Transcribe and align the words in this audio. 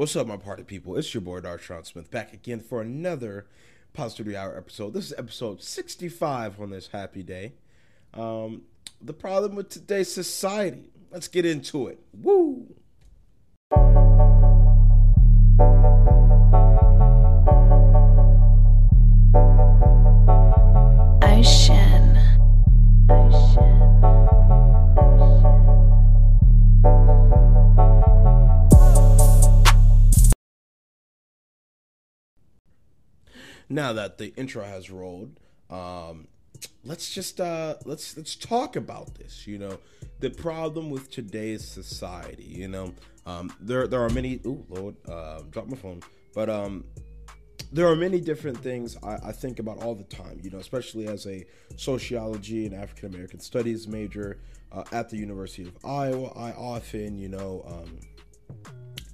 What's 0.00 0.16
up, 0.16 0.26
my 0.26 0.38
party 0.38 0.62
people? 0.62 0.96
It's 0.96 1.12
your 1.12 1.20
boy 1.20 1.40
Darshaun 1.40 1.84
Smith 1.84 2.10
back 2.10 2.32
again 2.32 2.60
for 2.60 2.80
another 2.80 3.44
Positivity 3.92 4.34
Hour 4.34 4.56
episode. 4.56 4.94
This 4.94 5.08
is 5.08 5.14
episode 5.18 5.62
65 5.62 6.58
on 6.58 6.70
this 6.70 6.86
happy 6.86 7.22
day. 7.22 7.52
Um, 8.14 8.62
the 9.02 9.12
problem 9.12 9.56
with 9.56 9.68
today's 9.68 10.10
society. 10.10 10.88
Let's 11.10 11.28
get 11.28 11.44
into 11.44 11.88
it. 11.88 11.98
Woo! 12.14 12.76
Now 33.70 33.92
that 33.92 34.18
the 34.18 34.34
intro 34.36 34.64
has 34.64 34.90
rolled, 34.90 35.38
um, 35.70 36.26
let's 36.84 37.14
just 37.14 37.40
uh, 37.40 37.76
let's 37.84 38.16
let's 38.16 38.34
talk 38.34 38.76
about 38.76 39.14
this. 39.14 39.46
You 39.46 39.58
know, 39.58 39.78
the 40.18 40.30
problem 40.30 40.90
with 40.90 41.10
today's 41.10 41.66
society. 41.66 42.44
You 42.44 42.68
know, 42.68 42.94
um, 43.24 43.52
there 43.60 43.86
there 43.86 44.02
are 44.02 44.10
many. 44.10 44.40
Oh 44.44 44.64
Lord, 44.68 44.96
uh, 45.08 45.42
drop 45.50 45.68
my 45.68 45.76
phone. 45.76 46.02
But 46.34 46.50
um, 46.50 46.84
there 47.72 47.86
are 47.86 47.96
many 47.96 48.20
different 48.20 48.58
things 48.58 48.96
I, 49.02 49.28
I 49.28 49.32
think 49.32 49.58
about 49.58 49.82
all 49.82 49.94
the 49.94 50.04
time. 50.04 50.40
You 50.42 50.50
know, 50.50 50.58
especially 50.58 51.06
as 51.06 51.26
a 51.26 51.46
sociology 51.76 52.66
and 52.66 52.74
African 52.74 53.14
American 53.14 53.40
studies 53.40 53.86
major 53.86 54.40
uh, 54.72 54.84
at 54.92 55.08
the 55.08 55.16
University 55.16 55.62
of 55.62 55.76
Iowa. 55.84 56.32
I 56.36 56.52
often, 56.52 57.16
you 57.16 57.28
know. 57.28 57.64
Um, 57.66 58.00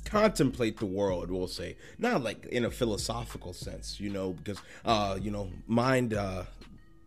contemplate 0.06 0.78
the 0.78 0.86
world 0.86 1.30
we'll 1.30 1.46
say. 1.46 1.76
Not 1.98 2.22
like 2.22 2.46
in 2.46 2.64
a 2.64 2.70
philosophical 2.70 3.52
sense 3.52 4.00
you 4.00 4.10
know 4.10 4.32
because 4.32 4.58
uh 4.84 5.18
you 5.20 5.30
know 5.30 5.50
mind 5.66 6.14
uh 6.14 6.44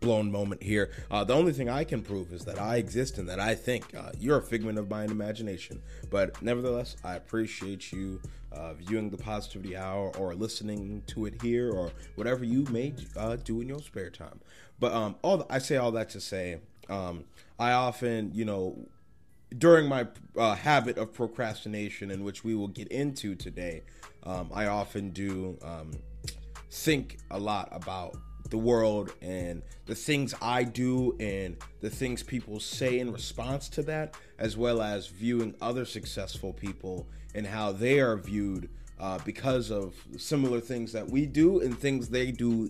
blown 0.00 0.30
moment 0.30 0.62
here. 0.62 0.90
Uh 1.10 1.24
the 1.24 1.34
only 1.34 1.52
thing 1.52 1.68
i 1.68 1.82
can 1.84 2.02
prove 2.02 2.32
is 2.32 2.44
that 2.44 2.58
i 2.58 2.76
exist 2.76 3.18
and 3.18 3.28
that 3.28 3.40
i 3.40 3.54
think. 3.54 3.94
Uh, 3.94 4.12
you're 4.18 4.38
a 4.38 4.42
figment 4.42 4.78
of 4.78 4.88
my 4.88 5.04
imagination. 5.04 5.82
But 6.10 6.40
nevertheless 6.42 6.96
i 7.04 7.16
appreciate 7.16 7.92
you 7.92 8.20
uh, 8.52 8.74
viewing 8.74 9.10
the 9.10 9.16
positivity 9.16 9.76
hour 9.76 10.10
or 10.18 10.34
listening 10.34 11.02
to 11.06 11.26
it 11.26 11.40
here 11.40 11.70
or 11.70 11.92
whatever 12.16 12.44
you 12.44 12.64
may 12.70 12.92
uh, 13.16 13.36
do 13.36 13.60
in 13.60 13.68
your 13.68 13.80
spare 13.80 14.10
time. 14.10 14.40
But 14.78 14.92
um 14.92 15.16
all 15.22 15.38
the, 15.38 15.46
i 15.50 15.58
say 15.58 15.76
all 15.76 15.92
that 15.92 16.10
to 16.10 16.20
say 16.20 16.60
um 16.88 17.24
i 17.58 17.72
often 17.72 18.32
you 18.34 18.44
know 18.44 18.76
during 19.58 19.88
my 19.88 20.06
uh, 20.36 20.54
habit 20.54 20.98
of 20.98 21.12
procrastination, 21.12 22.10
in 22.10 22.24
which 22.24 22.44
we 22.44 22.54
will 22.54 22.68
get 22.68 22.88
into 22.88 23.34
today, 23.34 23.82
um, 24.24 24.50
I 24.52 24.66
often 24.66 25.10
do 25.10 25.58
um, 25.62 25.92
think 26.70 27.18
a 27.30 27.38
lot 27.38 27.68
about 27.72 28.16
the 28.50 28.58
world 28.58 29.12
and 29.22 29.62
the 29.86 29.94
things 29.94 30.34
I 30.42 30.64
do 30.64 31.16
and 31.20 31.56
the 31.80 31.90
things 31.90 32.22
people 32.22 32.60
say 32.60 32.98
in 32.98 33.12
response 33.12 33.68
to 33.70 33.82
that, 33.84 34.16
as 34.38 34.56
well 34.56 34.82
as 34.82 35.06
viewing 35.06 35.54
other 35.60 35.84
successful 35.84 36.52
people 36.52 37.06
and 37.34 37.46
how 37.46 37.72
they 37.72 38.00
are 38.00 38.16
viewed 38.16 38.68
uh, 38.98 39.18
because 39.24 39.70
of 39.70 39.94
similar 40.16 40.60
things 40.60 40.92
that 40.92 41.08
we 41.08 41.26
do 41.26 41.60
and 41.60 41.78
things 41.78 42.08
they 42.08 42.30
do, 42.30 42.68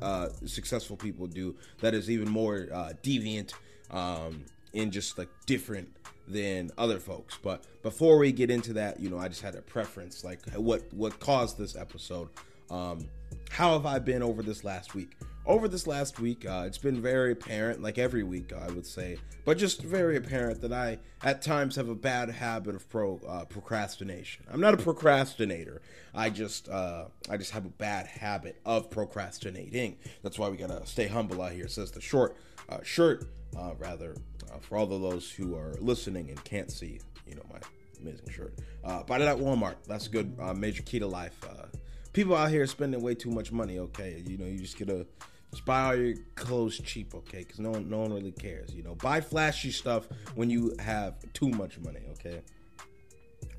uh, 0.00 0.28
successful 0.44 0.96
people 0.96 1.26
do, 1.26 1.54
that 1.80 1.92
is 1.92 2.10
even 2.10 2.28
more 2.28 2.68
uh, 2.72 2.92
deviant 3.02 3.52
um, 3.90 4.44
and 4.74 4.92
just 4.92 5.18
like 5.18 5.28
different 5.44 5.88
than 6.28 6.70
other 6.76 6.98
folks. 6.98 7.38
But 7.42 7.64
before 7.82 8.18
we 8.18 8.32
get 8.32 8.50
into 8.50 8.72
that, 8.74 9.00
you 9.00 9.10
know, 9.10 9.18
I 9.18 9.28
just 9.28 9.42
had 9.42 9.54
a 9.54 9.62
preference, 9.62 10.24
like 10.24 10.40
what 10.54 10.82
what 10.92 11.18
caused 11.20 11.58
this 11.58 11.76
episode. 11.76 12.28
Um, 12.70 13.06
how 13.50 13.72
have 13.72 13.86
I 13.86 13.98
been 13.98 14.22
over 14.22 14.42
this 14.42 14.64
last 14.64 14.94
week? 14.94 15.12
Over 15.46 15.68
this 15.68 15.86
last 15.86 16.18
week, 16.18 16.44
uh, 16.44 16.64
it's 16.66 16.78
been 16.78 17.00
very 17.00 17.30
apparent, 17.30 17.80
like 17.80 17.98
every 17.98 18.24
week, 18.24 18.52
I 18.52 18.66
would 18.72 18.84
say, 18.84 19.18
but 19.44 19.56
just 19.56 19.80
very 19.80 20.16
apparent 20.16 20.60
that 20.62 20.72
I 20.72 20.98
at 21.22 21.40
times 21.40 21.76
have 21.76 21.88
a 21.88 21.94
bad 21.94 22.30
habit 22.30 22.74
of 22.74 22.88
pro 22.88 23.20
uh, 23.26 23.44
procrastination. 23.44 24.44
I'm 24.50 24.60
not 24.60 24.74
a 24.74 24.76
procrastinator. 24.76 25.82
I 26.12 26.30
just 26.30 26.68
uh, 26.68 27.04
I 27.30 27.36
just 27.36 27.52
have 27.52 27.64
a 27.64 27.70
bad 27.70 28.08
habit 28.08 28.60
of 28.66 28.90
procrastinating. 28.90 29.98
That's 30.22 30.36
why 30.36 30.48
we 30.48 30.56
gotta 30.56 30.84
stay 30.84 31.06
humble 31.06 31.40
out 31.40 31.52
here. 31.52 31.68
Says 31.68 31.92
the 31.92 32.00
short 32.00 32.36
uh, 32.68 32.78
shirt, 32.82 33.28
uh, 33.56 33.74
rather 33.78 34.16
uh, 34.52 34.58
for 34.58 34.76
all 34.76 34.92
of 34.92 35.00
those 35.00 35.30
who 35.30 35.54
are 35.54 35.74
listening 35.80 36.30
and 36.30 36.42
can't 36.44 36.70
see, 36.70 37.00
you 37.26 37.34
know, 37.34 37.42
my 37.52 37.58
amazing 38.00 38.28
shirt. 38.30 38.54
Uh, 38.84 39.02
buy 39.02 39.16
it 39.16 39.22
at 39.22 39.36
Walmart. 39.36 39.76
That's 39.86 40.06
a 40.06 40.10
good 40.10 40.36
uh, 40.40 40.54
major 40.54 40.82
key 40.82 40.98
to 40.98 41.06
life. 41.06 41.36
Uh, 41.44 41.66
people 42.12 42.36
out 42.36 42.50
here 42.50 42.66
spending 42.66 43.02
way 43.02 43.14
too 43.14 43.30
much 43.30 43.52
money. 43.52 43.78
Okay, 43.78 44.22
you 44.26 44.38
know, 44.38 44.46
you 44.46 44.58
just 44.58 44.78
gotta 44.78 45.06
just 45.50 45.64
buy 45.64 45.82
all 45.82 45.96
your 45.96 46.14
clothes 46.34 46.78
cheap. 46.78 47.14
Okay, 47.14 47.38
because 47.38 47.58
no 47.58 47.70
one, 47.70 47.88
no 47.88 48.00
one 48.00 48.12
really 48.12 48.32
cares. 48.32 48.74
You 48.74 48.82
know, 48.82 48.94
buy 48.94 49.20
flashy 49.20 49.70
stuff 49.70 50.08
when 50.34 50.50
you 50.50 50.74
have 50.78 51.14
too 51.32 51.48
much 51.48 51.78
money. 51.78 52.00
Okay 52.12 52.42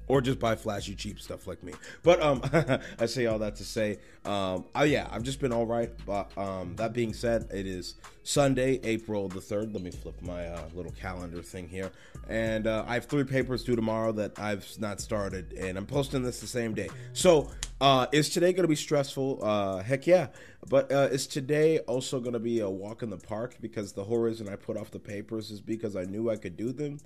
or 0.08 0.22
just 0.22 0.40
buy 0.40 0.56
flashy 0.56 0.96
cheap 0.96 1.20
stuff 1.20 1.48
like 1.48 1.64
me. 1.64 1.74
But 2.04 2.22
um, 2.22 2.42
I 3.00 3.06
say 3.06 3.26
all 3.26 3.40
that 3.40 3.56
to 3.58 3.66
say, 3.66 4.00
um, 4.26 4.66
oh 4.76 4.84
yeah, 4.84 5.08
I've 5.12 5.24
just 5.24 5.40
been 5.40 5.54
all 5.54 5.66
right. 5.66 5.92
But 6.06 6.36
um, 6.38 6.76
that 6.78 6.94
being 6.94 7.14
said, 7.14 7.48
it 7.54 7.68
is 7.68 7.96
Sunday, 8.24 8.80
April 8.84 9.28
the 9.28 9.42
third. 9.42 9.74
Let 9.74 9.84
me 9.84 9.92
flip 9.92 10.22
my 10.22 10.48
uh, 10.48 10.64
little 10.74 10.92
calendar 10.94 11.42
thing 11.42 11.68
here, 11.68 11.92
and 12.30 12.68
uh, 12.68 12.86
I 12.88 12.96
have 12.96 13.06
three 13.06 13.24
papers 13.24 13.64
due 13.64 13.76
tomorrow 13.76 14.12
that 14.14 14.40
I've 14.40 14.68
not 14.80 15.02
started, 15.02 15.54
and 15.54 15.78
I'm 15.78 15.86
posting 15.86 16.24
this 16.24 16.40
the 16.40 16.48
same 16.48 16.74
day. 16.74 16.90
So 17.14 17.50
uh, 17.80 18.08
is 18.12 18.30
today 18.30 18.54
going 18.54 18.64
to 18.64 18.70
be 18.70 18.76
stressful? 18.76 19.40
Uh, 19.44 19.84
heck 19.84 20.08
yeah. 20.08 20.28
But 20.70 20.92
uh, 20.92 21.10
is 21.12 21.28
today 21.28 21.80
also 21.80 22.20
going 22.20 22.34
to 22.34 22.40
be 22.40 22.60
a 22.60 22.70
walk 22.70 23.04
in 23.04 23.10
the 23.10 23.18
park? 23.18 23.56
Because 23.62 23.94
the 23.94 24.04
whole 24.04 24.18
reason 24.18 24.50
I 24.50 24.56
put 24.56 24.78
off 24.78 24.92
the 24.92 25.00
papers 25.00 25.52
is 25.52 25.62
because 25.62 25.96
I 25.96 26.04
knew 26.04 26.30
I 26.30 26.36
could 26.36 26.58
do 26.58 26.72
them. 26.72 27.00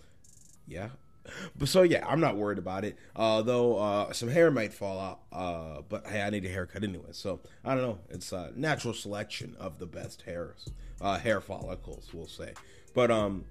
Yeah, 0.67 0.89
but 1.57 1.67
so 1.67 1.83
yeah, 1.83 2.05
I'm 2.07 2.19
not 2.19 2.37
worried 2.37 2.57
about 2.57 2.85
it. 2.85 2.97
Uh, 3.15 3.41
though 3.41 3.77
uh, 3.77 4.13
some 4.13 4.29
hair 4.29 4.51
might 4.51 4.73
fall 4.73 4.99
out. 4.99 5.19
Uh, 5.31 5.81
but 5.87 6.07
hey, 6.07 6.21
I 6.21 6.29
need 6.29 6.45
a 6.45 6.49
haircut 6.49 6.83
anyway. 6.83 7.09
So 7.11 7.39
I 7.63 7.75
don't 7.75 7.83
know. 7.83 7.99
It's 8.09 8.31
a 8.31 8.51
natural 8.55 8.93
selection 8.93 9.55
of 9.59 9.79
the 9.79 9.85
best 9.85 10.23
hairs, 10.23 10.69
uh, 10.99 11.17
hair 11.17 11.41
follicles, 11.41 12.09
we'll 12.13 12.27
say. 12.27 12.53
But 12.93 13.11
um, 13.11 13.45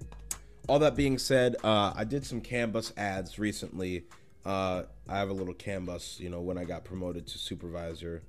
all 0.67 0.79
that 0.79 0.95
being 0.95 1.17
said, 1.17 1.55
uh, 1.63 1.93
I 1.95 2.03
did 2.03 2.25
some 2.25 2.41
Canvas 2.41 2.93
ads 2.97 3.39
recently. 3.39 4.05
Uh, 4.45 4.83
I 5.07 5.17
have 5.17 5.29
a 5.29 5.33
little 5.33 5.53
Canvas, 5.53 6.19
you 6.19 6.29
know, 6.29 6.41
when 6.41 6.57
I 6.57 6.63
got 6.63 6.83
promoted 6.83 7.27
to 7.27 7.37
supervisor 7.37 8.23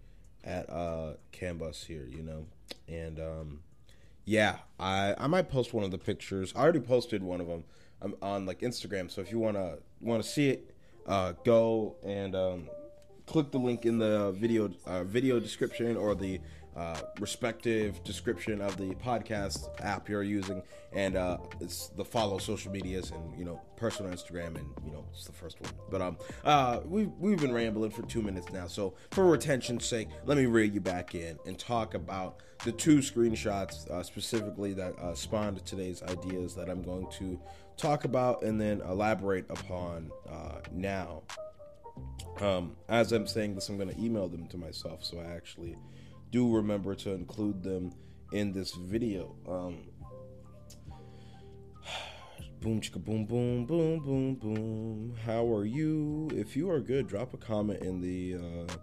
at 0.44 0.68
uh, 0.68 1.14
Canvas 1.30 1.84
here, 1.84 2.06
you 2.10 2.22
know, 2.22 2.46
and 2.88 3.20
um, 3.20 3.60
yeah, 4.24 4.58
I 4.78 5.14
I 5.18 5.26
might 5.26 5.48
post 5.48 5.72
one 5.72 5.84
of 5.84 5.90
the 5.90 5.98
pictures. 5.98 6.52
I 6.56 6.60
already 6.60 6.80
posted 6.80 7.22
one 7.22 7.40
of 7.40 7.46
them 7.46 7.64
um, 8.02 8.16
on 8.22 8.46
like 8.46 8.60
Instagram. 8.60 9.10
So 9.10 9.20
if 9.20 9.30
you 9.30 9.38
wanna 9.38 9.76
wanna 10.00 10.22
see 10.22 10.50
it, 10.50 10.74
uh, 11.06 11.32
go 11.44 11.96
and 12.04 12.34
um, 12.34 12.68
click 13.26 13.50
the 13.50 13.58
link 13.58 13.86
in 13.86 13.98
the 13.98 14.32
video 14.32 14.70
uh, 14.86 15.04
video 15.04 15.40
description 15.40 15.96
or 15.96 16.14
the 16.14 16.40
uh, 16.74 16.98
respective 17.20 18.02
description 18.02 18.62
of 18.62 18.76
the 18.78 18.94
podcast 18.94 19.68
app 19.80 20.08
you're 20.08 20.22
using, 20.22 20.62
and 20.92 21.16
uh, 21.16 21.36
it's 21.60 21.88
the 21.88 22.04
follow 22.04 22.38
social 22.38 22.72
medias 22.72 23.10
and 23.10 23.38
you 23.38 23.44
know 23.44 23.60
personal 23.76 24.10
Instagram 24.10 24.56
and 24.58 24.66
you 24.84 24.90
know 24.90 25.04
it's 25.12 25.26
the 25.26 25.32
first 25.32 25.60
one. 25.60 25.72
But 25.90 26.00
um, 26.00 26.16
uh, 26.44 26.80
we 26.84 27.06
we've 27.18 27.38
been 27.38 27.52
rambling 27.52 27.90
for 27.90 28.02
two 28.02 28.22
minutes 28.22 28.50
now, 28.52 28.66
so 28.66 28.94
for 29.10 29.26
retention's 29.26 29.84
sake, 29.84 30.08
let 30.24 30.38
me 30.38 30.46
reel 30.46 30.70
you 30.70 30.80
back 30.80 31.14
in 31.14 31.38
and 31.46 31.58
talk 31.58 31.94
about 31.94 32.42
the 32.64 32.72
two 32.72 32.98
screenshots 32.98 33.90
uh, 33.90 34.02
specifically 34.02 34.72
that 34.72 34.98
uh, 34.98 35.14
spawned 35.14 35.64
today's 35.66 36.02
ideas 36.04 36.54
that 36.54 36.70
I'm 36.70 36.82
going 36.82 37.08
to 37.18 37.40
talk 37.76 38.04
about 38.04 38.42
and 38.42 38.60
then 38.60 38.80
elaborate 38.82 39.46
upon 39.50 40.10
uh, 40.28 40.60
now. 40.70 41.22
Um, 42.40 42.76
as 42.88 43.12
I'm 43.12 43.26
saying 43.26 43.54
this, 43.54 43.68
I'm 43.68 43.76
going 43.76 43.90
to 43.90 44.00
email 44.00 44.28
them 44.28 44.46
to 44.48 44.56
myself, 44.56 45.04
so 45.04 45.18
I 45.18 45.34
actually 45.34 45.76
do 46.30 46.54
remember 46.54 46.94
to 46.96 47.10
include 47.10 47.62
them 47.62 47.92
in 48.32 48.52
this 48.52 48.72
video. 48.72 49.36
Um, 49.46 49.84
boom, 52.60 52.80
chicka, 52.80 53.04
boom, 53.04 53.26
boom, 53.26 53.66
boom, 53.66 53.98
boom, 54.00 54.34
boom. 54.36 55.14
How 55.24 55.52
are 55.54 55.64
you? 55.64 56.30
If 56.32 56.56
you 56.56 56.70
are 56.70 56.80
good, 56.80 57.06
drop 57.06 57.34
a 57.34 57.36
comment 57.36 57.82
in 57.82 58.00
the 58.00 58.36
uh, 58.36 58.74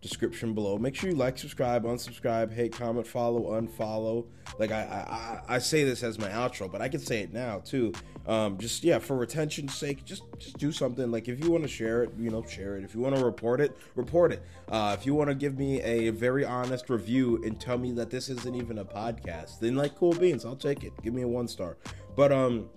description 0.00 0.54
below. 0.54 0.78
Make 0.78 0.94
sure 0.94 1.10
you 1.10 1.16
like, 1.16 1.38
subscribe, 1.38 1.84
unsubscribe, 1.84 2.52
hate, 2.52 2.72
comment, 2.72 3.06
follow, 3.06 3.60
unfollow. 3.60 4.26
Like 4.58 4.70
I, 4.70 5.40
I, 5.48 5.56
I 5.56 5.58
say 5.58 5.84
this 5.84 6.02
as 6.02 6.18
my 6.18 6.28
outro, 6.28 6.70
but 6.70 6.80
I 6.80 6.88
can 6.88 7.00
say 7.00 7.20
it 7.20 7.32
now 7.32 7.60
too. 7.60 7.92
Um, 8.26 8.58
just 8.58 8.84
yeah, 8.84 8.98
for 8.98 9.16
retention's 9.16 9.74
sake, 9.74 10.04
just 10.04 10.22
just 10.38 10.58
do 10.58 10.70
something. 10.70 11.10
Like 11.10 11.28
if 11.28 11.42
you 11.42 11.50
want 11.50 11.64
to 11.64 11.68
share 11.68 12.02
it, 12.02 12.10
you 12.18 12.30
know, 12.30 12.44
share 12.44 12.76
it. 12.76 12.84
If 12.84 12.94
you 12.94 13.00
want 13.00 13.16
to 13.16 13.24
report 13.24 13.60
it, 13.60 13.76
report 13.96 14.32
it. 14.32 14.42
Uh, 14.68 14.94
if 14.98 15.06
you 15.06 15.14
want 15.14 15.30
to 15.30 15.34
give 15.34 15.58
me 15.58 15.80
a 15.82 16.10
very 16.10 16.44
honest 16.44 16.90
review 16.90 17.42
and 17.44 17.58
tell 17.58 17.78
me 17.78 17.92
that 17.92 18.10
this 18.10 18.28
isn't 18.28 18.54
even 18.54 18.78
a 18.78 18.84
podcast, 18.84 19.58
then 19.60 19.76
like 19.76 19.96
cool 19.96 20.12
beans, 20.12 20.44
I'll 20.44 20.56
take 20.56 20.84
it. 20.84 20.92
Give 21.02 21.14
me 21.14 21.22
a 21.22 21.28
one 21.28 21.48
star. 21.48 21.78
But 22.16 22.32
um, 22.32 22.68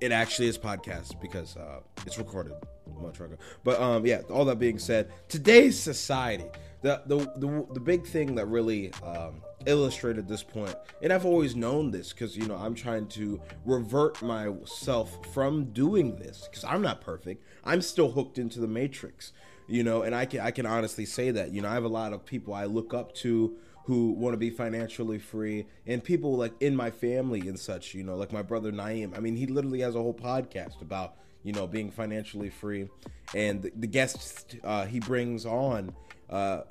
it 0.00 0.12
actually 0.12 0.48
is 0.48 0.58
podcast 0.58 1.20
because 1.20 1.56
uh, 1.56 1.80
it's 2.04 2.18
recorded. 2.18 2.54
Much 3.00 3.20
longer. 3.20 3.38
But 3.64 3.80
um, 3.80 4.06
yeah. 4.06 4.22
All 4.30 4.44
that 4.46 4.58
being 4.58 4.78
said, 4.78 5.10
today's 5.28 5.78
society, 5.78 6.46
the 6.82 7.02
the 7.06 7.18
the, 7.36 7.66
the 7.74 7.80
big 7.80 8.06
thing 8.06 8.34
that 8.34 8.46
really 8.46 8.92
um, 9.04 9.42
illustrated 9.66 10.28
this 10.28 10.42
point, 10.42 10.74
and 11.02 11.12
I've 11.12 11.26
always 11.26 11.54
known 11.56 11.90
this 11.90 12.12
because 12.12 12.36
you 12.36 12.46
know 12.46 12.56
I'm 12.56 12.74
trying 12.74 13.06
to 13.08 13.40
revert 13.64 14.22
myself 14.22 15.18
from 15.32 15.66
doing 15.72 16.16
this 16.16 16.48
because 16.48 16.64
I'm 16.64 16.82
not 16.82 17.00
perfect. 17.00 17.44
I'm 17.64 17.82
still 17.82 18.10
hooked 18.10 18.38
into 18.38 18.60
the 18.60 18.68
matrix, 18.68 19.32
you 19.66 19.84
know, 19.84 20.02
and 20.02 20.14
I 20.14 20.26
can 20.26 20.40
I 20.40 20.50
can 20.50 20.66
honestly 20.66 21.06
say 21.06 21.30
that 21.30 21.52
you 21.52 21.62
know 21.62 21.68
I 21.68 21.74
have 21.74 21.84
a 21.84 21.88
lot 21.88 22.12
of 22.12 22.24
people 22.24 22.54
I 22.54 22.64
look 22.64 22.94
up 22.94 23.14
to 23.16 23.56
who 23.84 24.12
want 24.12 24.32
to 24.32 24.38
be 24.38 24.50
financially 24.50 25.18
free 25.18 25.66
and 25.86 26.02
people 26.02 26.36
like 26.36 26.52
in 26.60 26.76
my 26.76 26.90
family 26.90 27.40
and 27.40 27.58
such 27.58 27.94
you 27.94 28.04
know 28.04 28.14
like 28.16 28.32
my 28.32 28.42
brother 28.42 28.70
naeem 28.70 29.16
i 29.16 29.20
mean 29.20 29.36
he 29.36 29.46
literally 29.46 29.80
has 29.80 29.94
a 29.94 29.98
whole 29.98 30.14
podcast 30.14 30.80
about 30.80 31.16
you 31.42 31.52
know 31.52 31.66
being 31.66 31.90
financially 31.90 32.50
free 32.50 32.88
and 33.34 33.62
the, 33.62 33.72
the 33.76 33.86
guests 33.86 34.44
uh, 34.64 34.84
he 34.86 35.00
brings 35.00 35.46
on 35.46 35.94
uh, 36.30 36.62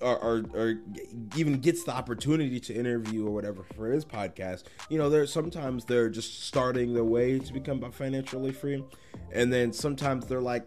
or, 0.00 0.18
or, 0.18 0.44
or 0.54 0.74
even 1.36 1.54
gets 1.60 1.84
the 1.84 1.92
opportunity 1.92 2.60
to 2.60 2.74
interview 2.74 3.26
or 3.26 3.30
whatever 3.30 3.64
for 3.74 3.86
his 3.86 4.04
podcast 4.04 4.64
you 4.88 4.98
know 4.98 5.08
they're 5.08 5.26
sometimes 5.26 5.84
they're 5.84 6.10
just 6.10 6.44
starting 6.44 6.92
their 6.94 7.04
way 7.04 7.38
to 7.38 7.52
become 7.52 7.80
financially 7.92 8.52
free 8.52 8.84
and 9.32 9.52
then 9.52 9.72
sometimes 9.72 10.26
they're 10.26 10.40
like 10.40 10.66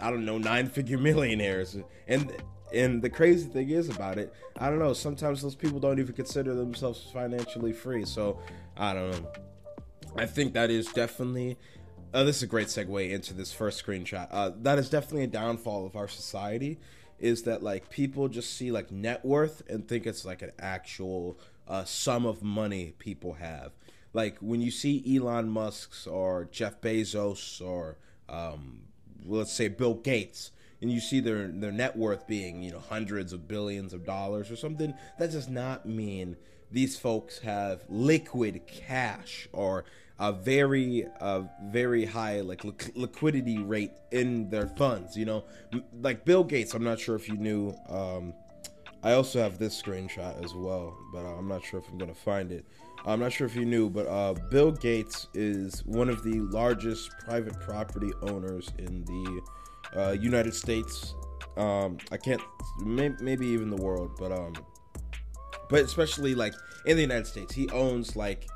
i 0.00 0.10
don't 0.10 0.24
know 0.24 0.38
nine 0.38 0.66
figure 0.66 0.98
millionaires 0.98 1.76
and 2.08 2.32
and 2.72 3.02
the 3.02 3.10
crazy 3.10 3.48
thing 3.48 3.70
is 3.70 3.88
about 3.88 4.18
it, 4.18 4.32
I 4.58 4.68
don't 4.68 4.78
know. 4.78 4.92
Sometimes 4.92 5.42
those 5.42 5.54
people 5.54 5.78
don't 5.78 5.98
even 5.98 6.14
consider 6.14 6.54
themselves 6.54 7.06
financially 7.12 7.72
free. 7.72 8.04
So 8.04 8.38
I 8.76 8.94
don't 8.94 9.10
know. 9.10 9.32
I 10.16 10.26
think 10.26 10.54
that 10.54 10.70
is 10.70 10.86
definitely. 10.86 11.58
Uh, 12.14 12.24
this 12.24 12.36
is 12.36 12.42
a 12.42 12.46
great 12.46 12.66
segue 12.66 13.10
into 13.10 13.32
this 13.32 13.52
first 13.52 13.84
screenshot. 13.84 14.28
Uh, 14.30 14.50
that 14.60 14.78
is 14.78 14.90
definitely 14.90 15.24
a 15.24 15.28
downfall 15.28 15.86
of 15.86 15.96
our 15.96 16.08
society. 16.08 16.78
Is 17.18 17.44
that 17.44 17.62
like 17.62 17.88
people 17.88 18.28
just 18.28 18.54
see 18.54 18.70
like 18.70 18.90
net 18.90 19.24
worth 19.24 19.62
and 19.70 19.86
think 19.88 20.06
it's 20.06 20.24
like 20.24 20.42
an 20.42 20.52
actual 20.58 21.38
uh, 21.66 21.84
sum 21.84 22.26
of 22.26 22.42
money 22.42 22.92
people 22.98 23.34
have. 23.34 23.72
Like 24.12 24.36
when 24.40 24.60
you 24.60 24.70
see 24.70 25.16
Elon 25.16 25.48
Musk's 25.48 26.06
or 26.06 26.48
Jeff 26.50 26.82
Bezos 26.82 27.64
or 27.64 27.96
um, 28.28 28.82
let's 29.24 29.52
say 29.52 29.68
Bill 29.68 29.94
Gates, 29.94 30.50
and 30.82 30.90
you 30.90 31.00
see 31.00 31.20
their 31.20 31.46
their 31.48 31.72
net 31.72 31.96
worth 31.96 32.26
being 32.26 32.62
you 32.62 32.72
know 32.72 32.80
hundreds 32.80 33.32
of 33.32 33.48
billions 33.48 33.94
of 33.94 34.04
dollars 34.04 34.50
or 34.50 34.56
something, 34.56 34.92
that 35.18 35.30
does 35.30 35.48
not 35.48 35.86
mean 35.86 36.36
these 36.72 36.96
folks 36.96 37.38
have 37.40 37.84
liquid 37.88 38.66
cash 38.66 39.48
or 39.52 39.84
a 40.18 40.32
very 40.32 41.06
uh, 41.20 41.42
very 41.64 42.04
high 42.04 42.40
like 42.40 42.64
li- 42.64 42.74
liquidity 42.94 43.58
rate 43.58 43.92
in 44.10 44.48
their 44.50 44.68
funds. 44.68 45.16
You 45.16 45.24
know, 45.24 45.44
like 46.00 46.24
Bill 46.24 46.44
Gates. 46.44 46.74
I'm 46.74 46.84
not 46.84 47.00
sure 47.00 47.16
if 47.16 47.28
you 47.28 47.36
knew. 47.36 47.74
Um, 47.88 48.34
I 49.04 49.14
also 49.14 49.40
have 49.40 49.58
this 49.58 49.80
screenshot 49.80 50.42
as 50.44 50.54
well, 50.54 50.96
but 51.12 51.24
I'm 51.24 51.48
not 51.48 51.64
sure 51.64 51.80
if 51.80 51.88
I'm 51.88 51.98
gonna 51.98 52.14
find 52.14 52.52
it. 52.52 52.64
I'm 53.04 53.18
not 53.18 53.32
sure 53.32 53.48
if 53.48 53.56
you 53.56 53.64
knew, 53.64 53.90
but 53.90 54.06
uh, 54.06 54.34
Bill 54.50 54.70
Gates 54.70 55.26
is 55.34 55.84
one 55.84 56.08
of 56.08 56.22
the 56.22 56.38
largest 56.38 57.10
private 57.18 57.58
property 57.60 58.12
owners 58.22 58.70
in 58.78 59.04
the 59.04 59.42
uh, 60.00 60.12
United 60.12 60.54
States. 60.54 61.16
Um, 61.56 61.98
I 62.12 62.16
can't, 62.16 62.40
may, 62.80 63.10
maybe 63.20 63.46
even 63.48 63.70
the 63.70 63.82
world, 63.82 64.12
but 64.20 64.30
um, 64.30 64.52
but 65.72 65.82
especially 65.82 66.34
like 66.34 66.54
in 66.84 66.96
the 66.96 67.02
United 67.02 67.26
States, 67.26 67.52
he 67.52 67.68
owns 67.70 68.14
like 68.14 68.46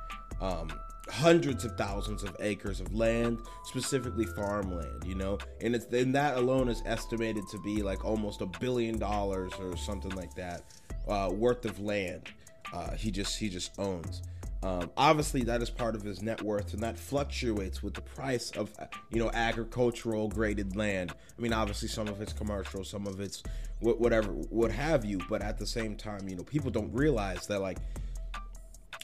um 0.40 0.70
hundreds 1.08 1.64
of 1.64 1.76
thousands 1.76 2.22
of 2.24 2.36
acres 2.40 2.80
of 2.80 2.92
land, 2.92 3.40
specifically 3.64 4.26
farmland, 4.26 5.04
you 5.04 5.14
know, 5.14 5.38
and 5.60 5.74
it's 5.74 5.86
and 5.86 6.14
that 6.14 6.36
alone 6.36 6.68
is 6.68 6.82
estimated 6.84 7.44
to 7.50 7.58
be 7.62 7.82
like 7.82 8.04
almost 8.04 8.42
a 8.42 8.46
billion 8.60 8.98
dollars 8.98 9.52
or 9.58 9.76
something 9.76 10.10
like 10.12 10.34
that 10.34 10.62
uh, 11.08 11.30
worth 11.32 11.64
of 11.64 11.80
land. 11.80 12.28
Uh, 12.72 12.92
he 12.92 13.10
just 13.10 13.38
he 13.38 13.48
just 13.48 13.72
owns. 13.78 14.22
Um, 14.62 14.90
obviously, 14.96 15.42
that 15.44 15.62
is 15.62 15.70
part 15.70 15.94
of 15.94 16.02
his 16.02 16.22
net 16.22 16.42
worth, 16.42 16.72
and 16.72 16.82
that 16.82 16.98
fluctuates 16.98 17.82
with 17.82 17.94
the 17.94 18.00
price 18.00 18.50
of, 18.52 18.72
you 19.10 19.18
know, 19.18 19.30
agricultural 19.32 20.28
graded 20.28 20.74
land. 20.74 21.12
I 21.38 21.40
mean, 21.40 21.52
obviously, 21.52 21.88
some 21.88 22.08
of 22.08 22.20
it's 22.20 22.32
commercial, 22.32 22.82
some 22.82 23.06
of 23.06 23.20
it's 23.20 23.42
whatever, 23.80 24.28
what 24.32 24.72
have 24.72 25.04
you. 25.04 25.20
But 25.28 25.42
at 25.42 25.58
the 25.58 25.66
same 25.66 25.94
time, 25.94 26.28
you 26.28 26.36
know, 26.36 26.42
people 26.42 26.70
don't 26.70 26.92
realize 26.92 27.46
that, 27.46 27.60
like, 27.60 27.78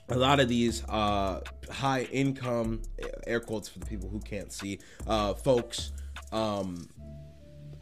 a 0.08 0.16
lot 0.16 0.40
of 0.40 0.48
these 0.48 0.82
uh, 0.88 1.40
high 1.70 2.02
income, 2.10 2.82
air 3.26 3.40
quotes 3.40 3.68
for 3.68 3.78
the 3.78 3.86
people 3.86 4.08
who 4.08 4.20
can't 4.20 4.52
see, 4.52 4.80
uh, 5.06 5.34
folks, 5.34 5.92
um, 6.32 6.88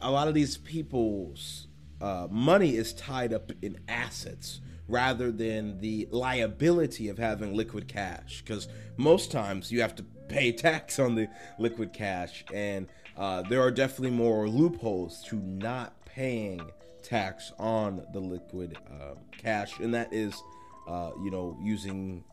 a 0.01 0.11
lot 0.11 0.27
of 0.27 0.33
these 0.33 0.57
people's 0.57 1.67
uh, 2.01 2.27
money 2.29 2.75
is 2.75 2.93
tied 2.93 3.33
up 3.33 3.51
in 3.61 3.79
assets 3.87 4.61
rather 4.87 5.31
than 5.31 5.79
the 5.79 6.07
liability 6.11 7.09
of 7.09 7.17
having 7.17 7.53
liquid 7.53 7.87
cash. 7.87 8.41
Because 8.41 8.67
most 8.97 9.31
times 9.31 9.71
you 9.71 9.81
have 9.81 9.95
to 9.95 10.03
pay 10.27 10.51
tax 10.51 10.99
on 10.99 11.15
the 11.15 11.27
liquid 11.59 11.93
cash, 11.93 12.43
and 12.53 12.87
uh, 13.17 13.41
there 13.43 13.61
are 13.61 13.71
definitely 13.71 14.15
more 14.15 14.47
loopholes 14.47 15.23
to 15.23 15.35
not 15.35 15.93
paying 16.05 16.61
tax 17.01 17.51
on 17.57 18.05
the 18.13 18.19
liquid 18.19 18.77
uh, 18.89 19.15
cash, 19.37 19.79
and 19.79 19.93
that 19.93 20.13
is, 20.13 20.41
uh, 20.87 21.11
you 21.23 21.31
know, 21.31 21.57
using, 21.61 22.23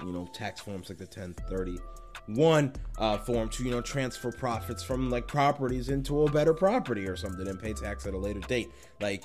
you 0.00 0.12
know, 0.12 0.28
tax 0.32 0.60
forms 0.60 0.88
like 0.88 0.98
the 0.98 1.04
1030 1.04 1.78
one 2.26 2.72
uh, 2.98 3.18
form 3.18 3.48
to 3.50 3.64
you 3.64 3.70
know 3.70 3.80
transfer 3.80 4.32
profits 4.32 4.82
from 4.82 5.10
like 5.10 5.26
properties 5.26 5.90
into 5.90 6.22
a 6.22 6.30
better 6.30 6.54
property 6.54 7.06
or 7.06 7.16
something 7.16 7.46
and 7.48 7.60
pay 7.60 7.72
tax 7.72 8.06
at 8.06 8.14
a 8.14 8.18
later 8.18 8.40
date 8.40 8.70
like 9.00 9.22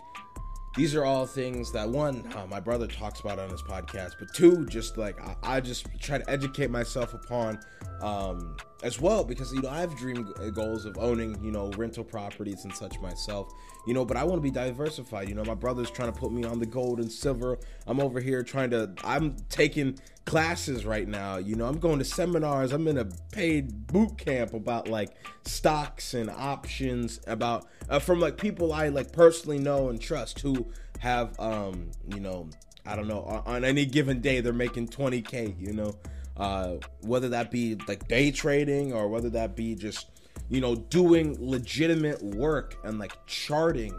these 0.75 0.95
are 0.95 1.05
all 1.05 1.25
things 1.25 1.71
that 1.71 1.87
one 1.87 2.23
uh, 2.35 2.45
my 2.47 2.59
brother 2.59 2.87
talks 2.87 3.19
about 3.19 3.39
on 3.39 3.49
his 3.49 3.61
podcast 3.61 4.13
but 4.19 4.33
two 4.33 4.65
just 4.65 4.97
like 4.97 5.19
I, 5.21 5.35
I 5.57 5.61
just 5.61 5.87
try 5.99 6.17
to 6.17 6.29
educate 6.29 6.69
myself 6.69 7.13
upon 7.13 7.59
um, 8.01 8.55
as 8.81 8.99
well 8.99 9.23
because 9.23 9.53
you 9.53 9.61
know 9.61 9.69
i 9.69 9.79
have 9.79 9.95
dream 9.97 10.33
goals 10.53 10.85
of 10.85 10.97
owning 10.97 11.37
you 11.43 11.51
know 11.51 11.69
rental 11.77 12.03
properties 12.03 12.63
and 12.63 12.73
such 12.73 12.99
myself 12.99 13.51
you 13.85 13.93
know 13.93 14.05
but 14.05 14.15
i 14.15 14.23
want 14.23 14.37
to 14.37 14.41
be 14.41 14.51
diversified 14.51 15.27
you 15.27 15.35
know 15.35 15.43
my 15.43 15.53
brother's 15.53 15.91
trying 15.91 16.11
to 16.11 16.17
put 16.17 16.31
me 16.31 16.45
on 16.45 16.59
the 16.59 16.65
gold 16.65 16.99
and 16.99 17.11
silver 17.11 17.57
i'm 17.87 17.99
over 17.99 18.21
here 18.21 18.41
trying 18.41 18.69
to 18.69 18.89
i'm 19.03 19.35
taking 19.49 19.97
classes 20.25 20.85
right 20.85 21.07
now 21.07 21.37
you 21.37 21.55
know 21.55 21.65
i'm 21.65 21.79
going 21.79 21.99
to 21.99 22.05
seminars 22.05 22.71
i'm 22.71 22.87
in 22.87 22.97
a 22.97 23.05
paid 23.31 23.87
boot 23.87 24.17
camp 24.17 24.53
about 24.53 24.87
like 24.87 25.09
stocks 25.43 26.13
and 26.13 26.29
options 26.29 27.19
about 27.27 27.65
uh, 27.89 27.99
from 27.99 28.19
like 28.19 28.37
people 28.37 28.71
i 28.71 28.87
like 28.87 29.11
personally 29.11 29.59
know 29.59 29.89
and 29.89 29.99
trust 29.99 30.39
who 30.39 30.65
have 30.99 31.37
um 31.39 31.89
you 32.13 32.19
know 32.19 32.47
i 32.85 32.95
don't 32.95 33.07
know 33.07 33.23
on, 33.23 33.55
on 33.55 33.65
any 33.65 33.85
given 33.85 34.21
day 34.21 34.39
they're 34.39 34.53
making 34.53 34.87
20k 34.87 35.59
you 35.59 35.73
know 35.73 35.93
uh, 36.39 36.75
whether 37.01 37.29
that 37.29 37.51
be 37.51 37.77
like 37.87 38.07
day 38.07 38.31
trading 38.31 38.93
or 38.93 39.09
whether 39.09 39.29
that 39.29 39.55
be 39.55 39.75
just 39.75 40.07
you 40.49 40.61
know 40.61 40.75
doing 40.75 41.35
legitimate 41.39 42.21
work 42.23 42.77
and 42.83 42.97
like 42.97 43.13
charting 43.27 43.93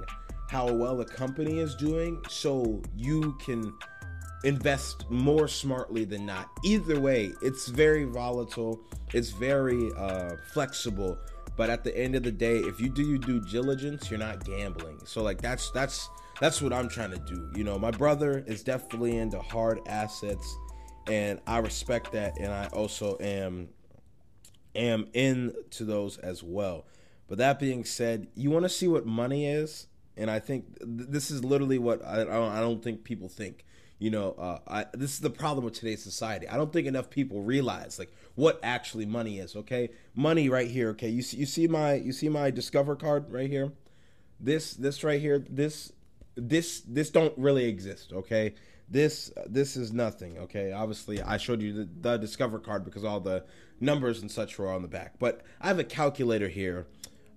how 0.49 0.73
well 0.73 1.01
a 1.01 1.05
company 1.05 1.59
is 1.59 1.75
doing 1.77 2.21
so 2.29 2.83
you 2.97 3.37
can 3.45 3.73
invest 4.43 5.09
more 5.11 5.47
smartly 5.47 6.05
than 6.05 6.25
not. 6.25 6.49
Either 6.65 6.99
way 6.99 7.31
it's 7.43 7.69
very 7.69 8.05
volatile. 8.05 8.81
It's 9.13 9.31
very 9.31 9.91
uh, 9.97 10.37
flexible. 10.53 11.19
But 11.57 11.69
at 11.69 11.85
the 11.85 11.97
end 11.97 12.15
of 12.15 12.23
the 12.23 12.33
day 12.33 12.59
if 12.61 12.81
you 12.81 12.89
do 12.89 13.03
your 13.03 13.19
due 13.19 13.41
diligence 13.41 14.11
you're 14.11 14.19
not 14.19 14.45
gambling. 14.45 14.99
So 15.05 15.23
like 15.23 15.43
that's 15.43 15.71
that's 15.73 16.09
that's 16.41 16.63
what 16.63 16.73
i'm 16.73 16.89
trying 16.89 17.11
to 17.11 17.19
do. 17.19 17.51
You 17.55 17.65
know 17.65 17.79
my 17.79 17.91
brother 17.91 18.43
is 18.47 18.63
definitely 18.65 19.19
into 19.19 19.39
hard 19.41 19.81
assets 19.87 20.57
and 21.11 21.41
I 21.45 21.59
respect 21.59 22.13
that, 22.13 22.39
and 22.39 22.53
I 22.53 22.67
also 22.69 23.19
am 23.19 23.71
am 24.77 25.09
into 25.13 25.85
those 25.85 26.17
as 26.19 26.43
well. 26.43 26.87
But 27.27 27.39
that 27.39 27.59
being 27.59 27.85
said, 27.85 28.29
you 28.35 28.51
want 28.51 28.65
to 28.65 28.69
see 28.69 28.87
what 28.87 29.07
money 29.07 29.47
is, 29.47 29.89
and 30.17 30.31
I 30.31 30.39
think 30.39 30.79
th- 30.79 31.09
this 31.09 31.31
is 31.31 31.45
literally 31.45 31.79
what 31.79 32.05
I, 32.05 32.23
I, 32.23 32.25
don't, 32.25 32.53
I 32.53 32.61
don't 32.61 32.83
think 32.83 33.03
people 33.03 33.29
think. 33.29 33.65
You 33.99 34.11
know, 34.11 34.33
uh, 34.39 34.59
I, 34.67 34.87
this 34.95 35.13
is 35.13 35.21
the 35.21 35.31
problem 35.31 35.65
with 35.65 35.75
today's 35.75 36.03
society. 36.03 36.49
I 36.49 36.57
don't 36.57 36.73
think 36.73 36.87
enough 36.87 37.11
people 37.11 37.43
realize 37.43 37.99
like 37.99 38.13
what 38.37 38.61
actually 38.63 39.05
money 39.05 39.41
is. 39.41 39.57
Okay, 39.57 39.91
money 40.15 40.49
right 40.49 40.71
here. 40.71 40.91
Okay, 40.91 41.09
you 41.09 41.23
see, 41.23 41.39
you 41.39 41.47
see 41.47 41.67
my 41.67 41.95
you 41.95 42.13
see 42.13 42.29
my 42.29 42.51
Discover 42.51 42.97
card 42.97 43.31
right 43.31 43.51
here. 43.51 43.73
This 44.39 44.75
this 44.75 45.03
right 45.03 45.21
here. 45.21 45.45
This 45.51 45.93
this 46.37 46.83
this 46.87 47.11
don't 47.11 47.37
really 47.37 47.65
exist. 47.67 48.13
Okay, 48.13 48.55
this 48.91 49.33
this 49.47 49.77
is 49.77 49.93
nothing 49.93 50.37
okay? 50.39 50.73
Obviously 50.73 51.23
i 51.23 51.37
showed 51.37 51.63
you 51.63 51.73
the, 51.73 51.89
the, 52.01 52.17
discover 52.17 52.59
card 52.59 52.85
because 52.85 53.05
all 53.05 53.21
the 53.21 53.45
numbers 53.79 54.21
and 54.21 54.31
such 54.31 54.59
were 54.59 54.71
on 54.71 54.83
the 54.83 54.89
back. 54.89 55.15
But 55.19 55.43
i 55.61 55.69
have 55.69 55.79
a 55.79 55.85
calculator 55.85 56.49
here 56.49 56.87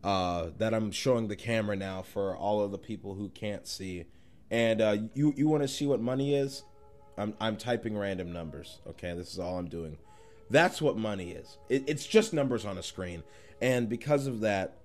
uh, 0.03 0.49
that 0.57 0.73
i'm 0.73 0.91
showing 0.91 1.27
the 1.27 1.35
camera 1.35 1.75
now 1.75 2.01
for 2.01 2.35
all 2.35 2.61
of 2.61 2.71
the 2.71 2.77
people 2.77 3.15
who 3.15 3.29
can't 3.29 3.67
see. 3.67 4.05
And 4.49 4.81
uh, 4.81 4.97
you 5.13 5.33
you 5.37 5.47
want 5.47 5.63
to 5.63 5.67
see 5.67 5.85
what 5.85 6.01
money 6.01 6.35
is? 6.35 6.63
I'm, 7.17 7.35
I'm 7.39 7.57
typing 7.57 7.95
random 7.95 8.33
numbers 8.33 8.79
okay? 8.87 9.13
This 9.13 9.31
is 9.31 9.39
all 9.39 9.59
i'm 9.59 9.69
doing. 9.69 9.97
That's 10.49 10.81
what 10.81 10.97
money 10.97 11.31
is. 11.31 11.57
It, 11.69 11.83
it's 11.87 12.05
just 12.05 12.33
numbers 12.33 12.65
on 12.65 12.77
a 12.77 12.83
screen. 12.83 13.23
And 13.61 13.87
because 13.87 14.27
of 14.27 14.41
that 14.41 14.79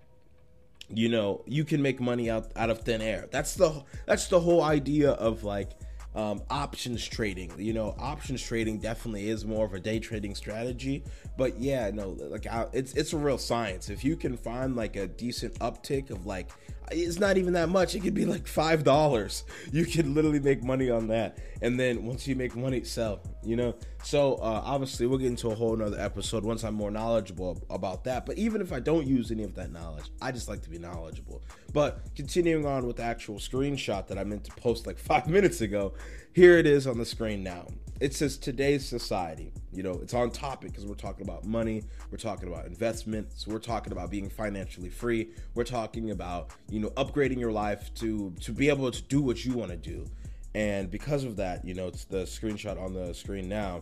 you 0.91 1.09
know 1.09 1.43
you 1.47 1.65
can 1.65 1.83
make 1.83 2.01
money 2.01 2.31
out 2.31 2.51
out 2.57 2.71
of 2.71 2.83
thin 2.83 3.01
air. 3.03 3.27
That's 3.31 3.55
the 3.55 3.85
that's 4.07 4.29
the 4.29 4.41
whole 4.41 4.63
idea 4.63 5.13
of 5.13 5.45
like 5.45 5.73
um, 6.15 6.43
options 6.51 7.05
trading. 7.07 7.53
You 7.59 7.73
know 7.73 7.95
options 7.99 8.43
trading 8.43 8.79
definitely 8.79 9.29
is 9.29 9.45
more 9.45 9.67
of 9.67 9.75
a 9.75 9.81
day 9.81 9.99
trading 9.99 10.35
strategy. 10.35 11.05
But 11.37 11.59
yeah 11.59 11.91
no 11.93 12.11
like 12.11 12.47
I, 12.47 12.67
it's 12.73 12.95
it's 12.95 13.13
a 13.13 13.19
real 13.19 13.39
science. 13.39 13.89
If 13.91 14.05
you 14.05 14.17
can 14.17 14.37
find 14.37 14.77
like 14.77 14.97
a 14.97 15.07
decent 15.07 15.55
uptick 15.61 16.11
of 16.11 16.27
like 16.27 16.51
it's 16.93 17.19
not 17.19 17.39
even 17.39 17.53
that 17.55 17.69
much. 17.69 17.95
It 17.95 18.01
could 18.01 18.15
be 18.15 18.25
like 18.25 18.47
five 18.47 18.85
dollars. 18.85 19.45
You 19.73 19.85
could 19.85 20.07
literally 20.07 20.41
make 20.41 20.63
money 20.63 20.91
on 20.91 21.09
that. 21.09 21.39
And 21.63 21.79
then 21.79 22.05
once 22.05 22.27
you 22.27 22.37
make 22.37 22.55
money 22.57 22.85
sell 22.85 23.21
you 23.49 23.57
know? 23.57 23.75
So 24.03 24.35
uh, 24.35 24.63
obviously 24.65 25.07
we'll 25.07 25.19
get 25.19 25.29
into 25.29 25.49
a 25.49 25.55
whole 25.55 25.75
nother 25.75 25.99
episode 25.99 26.45
once 26.45 26.65
i'm 26.65 26.75
more 26.75 26.91
knowledgeable 26.91 27.61
about 27.71 28.05
that. 28.05 28.27
But 28.27 28.39
even 28.39 28.61
if 28.61 28.73
i 28.73 28.79
don't 28.79 29.07
use 29.07 29.31
any 29.31 29.43
of 29.43 29.55
that 29.55 29.73
knowledge 29.73 30.05
i 30.21 30.31
just 30.31 30.49
like 30.49 30.63
to 30.63 30.71
be 30.71 30.79
knowledgeable. 30.79 31.43
But 31.73 32.01
continuing 32.15 32.67
on 32.67 32.87
with 32.87 32.97
the 32.97 33.03
actual 33.03 33.37
screenshot 33.37 34.07
that 34.07 34.19
i 34.19 34.25
meant 34.25 34.45
to 34.45 34.53
post 34.53 34.87
like 34.87 34.99
five 35.11 35.27
minutes 35.29 35.61
ago 35.63 35.95
here 36.35 36.59
it 36.59 36.67
is 36.67 36.87
on 36.87 36.99
the 36.99 37.07
screen 37.07 37.43
now. 37.43 37.67
It 38.01 38.15
says 38.15 38.37
today's 38.37 38.87
society 38.87 39.53
you 39.73 39.83
know 39.83 39.93
it's 40.03 40.15
on 40.15 40.31
topic 40.31 40.71
because 40.71 40.87
we're 40.87 40.95
talking 40.95 41.23
about 41.23 41.45
money 41.45 41.83
we're 42.11 42.19
talking 42.19 42.49
about 42.49 42.65
investments 42.67 43.47
we're 43.47 43.59
talking 43.59 43.93
about 43.93 44.11
being 44.11 44.31
financially 44.31 44.89
free 44.89 45.31
we're 45.55 45.65
talking 45.65 46.11
about 46.11 46.53
you 46.71 46.81
know 46.81 46.91
upgrading 46.91 47.39
your 47.39 47.53
life 47.53 47.93
to 47.95 48.33
to 48.41 48.53
be 48.53 48.69
able 48.69 48.91
to 48.91 49.03
do 49.03 49.21
what 49.21 49.45
you 49.45 49.55
want 49.55 49.71
to 49.71 49.77
do. 49.77 50.07
And 50.55 50.91
because 50.91 51.25
of 51.25 51.37
that 51.37 51.65
you 51.65 51.75
know 51.75 51.89
it's 51.89 52.05
the 52.05 52.23
screenshot 52.23 52.81
on 52.81 52.93
the 52.93 53.13
screen 53.13 53.49
now. 53.49 53.81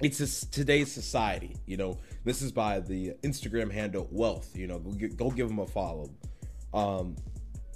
It's 0.00 0.46
today's 0.46 0.92
society 0.92 1.56
you 1.66 1.76
know. 1.76 1.98
This 2.24 2.42
is 2.42 2.52
by 2.52 2.80
the 2.80 3.14
instagram 3.22 3.72
handle 3.72 4.08
wealth 4.10 4.56
you 4.56 4.66
know. 4.66 4.78
Go, 4.78 5.08
go 5.08 5.30
give 5.30 5.48
them 5.48 5.58
a 5.58 5.66
follow. 5.66 6.10
Um 6.74 7.16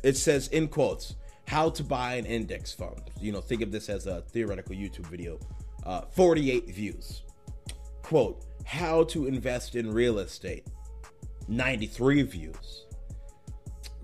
it 0.02 0.16
says 0.16 0.48
in 0.48 0.68
quotes 0.68 1.16
how 1.46 1.68
to 1.70 1.82
buy 1.82 2.14
an 2.14 2.26
index 2.26 2.72
fund. 2.72 3.10
You 3.20 3.32
know 3.32 3.40
think 3.40 3.62
of 3.62 3.72
this 3.72 3.88
as 3.88 4.06
a 4.06 4.22
theoretical 4.22 4.74
youtube 4.74 5.06
video 5.06 5.38
uh, 5.84 6.02
48 6.12 6.74
views 6.74 7.22
quote 8.02 8.44
how 8.64 9.04
to 9.04 9.26
invest 9.26 9.74
in 9.74 9.92
real 9.92 10.18
estate 10.18 10.66
93 11.48 12.22
views 12.22 12.86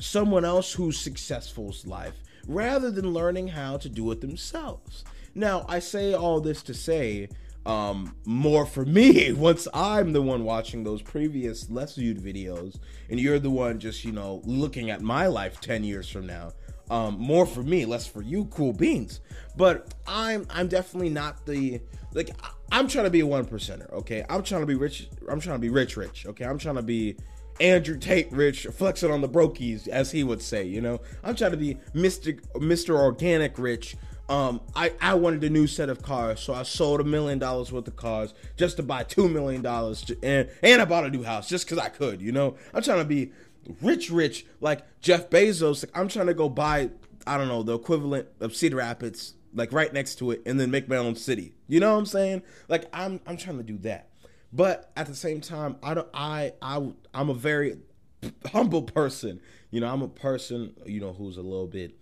someone 0.00 0.44
else 0.44 0.72
who's 0.72 0.98
successful's 0.98 1.86
life 1.86 2.14
rather 2.46 2.90
than 2.90 3.12
learning 3.12 3.48
how 3.48 3.76
to 3.78 3.88
do 3.88 4.10
it 4.10 4.20
themselves? 4.20 5.04
Now, 5.34 5.66
I 5.68 5.80
say 5.80 6.14
all 6.14 6.40
this 6.40 6.62
to 6.64 6.74
say 6.74 7.28
um, 7.66 8.14
more 8.24 8.66
for 8.66 8.84
me 8.84 9.32
once 9.36 9.66
I'm 9.72 10.12
the 10.12 10.22
one 10.22 10.44
watching 10.44 10.84
those 10.84 11.02
previous 11.02 11.70
less 11.70 11.96
viewed 11.96 12.18
videos 12.18 12.78
and 13.10 13.18
you're 13.18 13.38
the 13.38 13.50
one 13.50 13.80
just, 13.80 14.04
you 14.04 14.12
know, 14.12 14.42
looking 14.44 14.90
at 14.90 15.02
my 15.02 15.26
life 15.26 15.60
10 15.60 15.84
years 15.84 16.08
from 16.08 16.26
now. 16.26 16.52
Um, 16.90 17.18
more 17.18 17.46
for 17.46 17.62
me, 17.62 17.86
less 17.86 18.06
for 18.06 18.22
you, 18.22 18.44
cool 18.46 18.72
beans. 18.72 19.20
But 19.56 19.94
I'm 20.06 20.46
I'm 20.50 20.68
definitely 20.68 21.10
not 21.10 21.46
the 21.46 21.80
like 22.12 22.30
I'm 22.70 22.88
trying 22.88 23.04
to 23.04 23.10
be 23.10 23.20
a 23.20 23.26
one 23.26 23.46
percenter, 23.46 23.90
okay? 23.92 24.24
I'm 24.28 24.42
trying 24.42 24.62
to 24.62 24.66
be 24.66 24.74
rich. 24.74 25.08
I'm 25.28 25.40
trying 25.40 25.56
to 25.56 25.60
be 25.60 25.70
rich, 25.70 25.96
rich, 25.96 26.26
okay? 26.26 26.44
I'm 26.44 26.58
trying 26.58 26.76
to 26.76 26.82
be 26.82 27.16
Andrew 27.60 27.98
Tate 27.98 28.30
rich, 28.32 28.66
flexing 28.72 29.10
on 29.10 29.20
the 29.20 29.28
brokies, 29.28 29.88
as 29.88 30.10
he 30.10 30.24
would 30.24 30.42
say, 30.42 30.64
you 30.64 30.80
know? 30.80 31.00
I'm 31.22 31.36
trying 31.36 31.52
to 31.52 31.56
be 31.56 31.76
Mr. 31.94 32.40
Mr. 32.56 32.96
Organic 32.96 33.58
rich, 33.58 33.96
um, 34.28 34.62
I, 34.74 34.92
I 35.00 35.14
wanted 35.14 35.44
a 35.44 35.50
new 35.50 35.66
set 35.66 35.90
of 35.90 36.00
cars, 36.00 36.40
so 36.40 36.54
I 36.54 36.62
sold 36.62 37.00
a 37.00 37.04
million 37.04 37.38
dollars 37.38 37.70
worth 37.70 37.86
of 37.88 37.96
cars 37.96 38.32
just 38.56 38.78
to 38.78 38.82
buy 38.82 39.02
two 39.02 39.28
million 39.28 39.60
dollars, 39.60 40.10
and 40.22 40.48
and 40.62 40.80
I 40.80 40.86
bought 40.86 41.04
a 41.04 41.10
new 41.10 41.22
house 41.22 41.48
just 41.48 41.66
because 41.66 41.78
I 41.78 41.90
could. 41.90 42.22
You 42.22 42.32
know, 42.32 42.56
I'm 42.72 42.82
trying 42.82 43.00
to 43.00 43.04
be 43.04 43.32
rich, 43.80 44.10
rich 44.10 44.46
like 44.60 44.82
Jeff 45.00 45.30
Bezos. 45.30 45.84
like 45.84 45.96
I'm 45.96 46.08
trying 46.08 46.26
to 46.26 46.34
go 46.34 46.48
buy 46.48 46.90
I 47.26 47.38
don't 47.38 47.48
know 47.48 47.62
the 47.62 47.74
equivalent 47.74 48.28
of 48.40 48.54
Cedar 48.54 48.76
Rapids, 48.76 49.34
like 49.54 49.72
right 49.72 49.92
next 49.92 50.16
to 50.16 50.30
it, 50.30 50.42
and 50.46 50.58
then 50.60 50.70
make 50.70 50.88
my 50.88 50.96
own 50.96 51.16
city. 51.16 51.54
You 51.68 51.80
know 51.80 51.92
what 51.92 51.98
I'm 51.98 52.06
saying? 52.06 52.42
Like 52.68 52.84
I'm 52.92 53.20
I'm 53.26 53.36
trying 53.36 53.58
to 53.58 53.62
do 53.62 53.78
that, 53.78 54.10
but 54.52 54.90
at 54.96 55.06
the 55.06 55.14
same 55.14 55.40
time, 55.40 55.76
I 55.82 55.94
don't 55.94 56.08
I 56.12 56.52
I 56.60 56.92
I'm 57.12 57.30
a 57.30 57.34
very 57.34 57.78
humble 58.52 58.82
person. 58.82 59.40
You 59.70 59.80
know, 59.80 59.92
I'm 59.92 60.02
a 60.02 60.08
person 60.08 60.74
you 60.86 61.00
know 61.00 61.12
who's 61.12 61.36
a 61.36 61.42
little 61.42 61.66
bit 61.66 61.94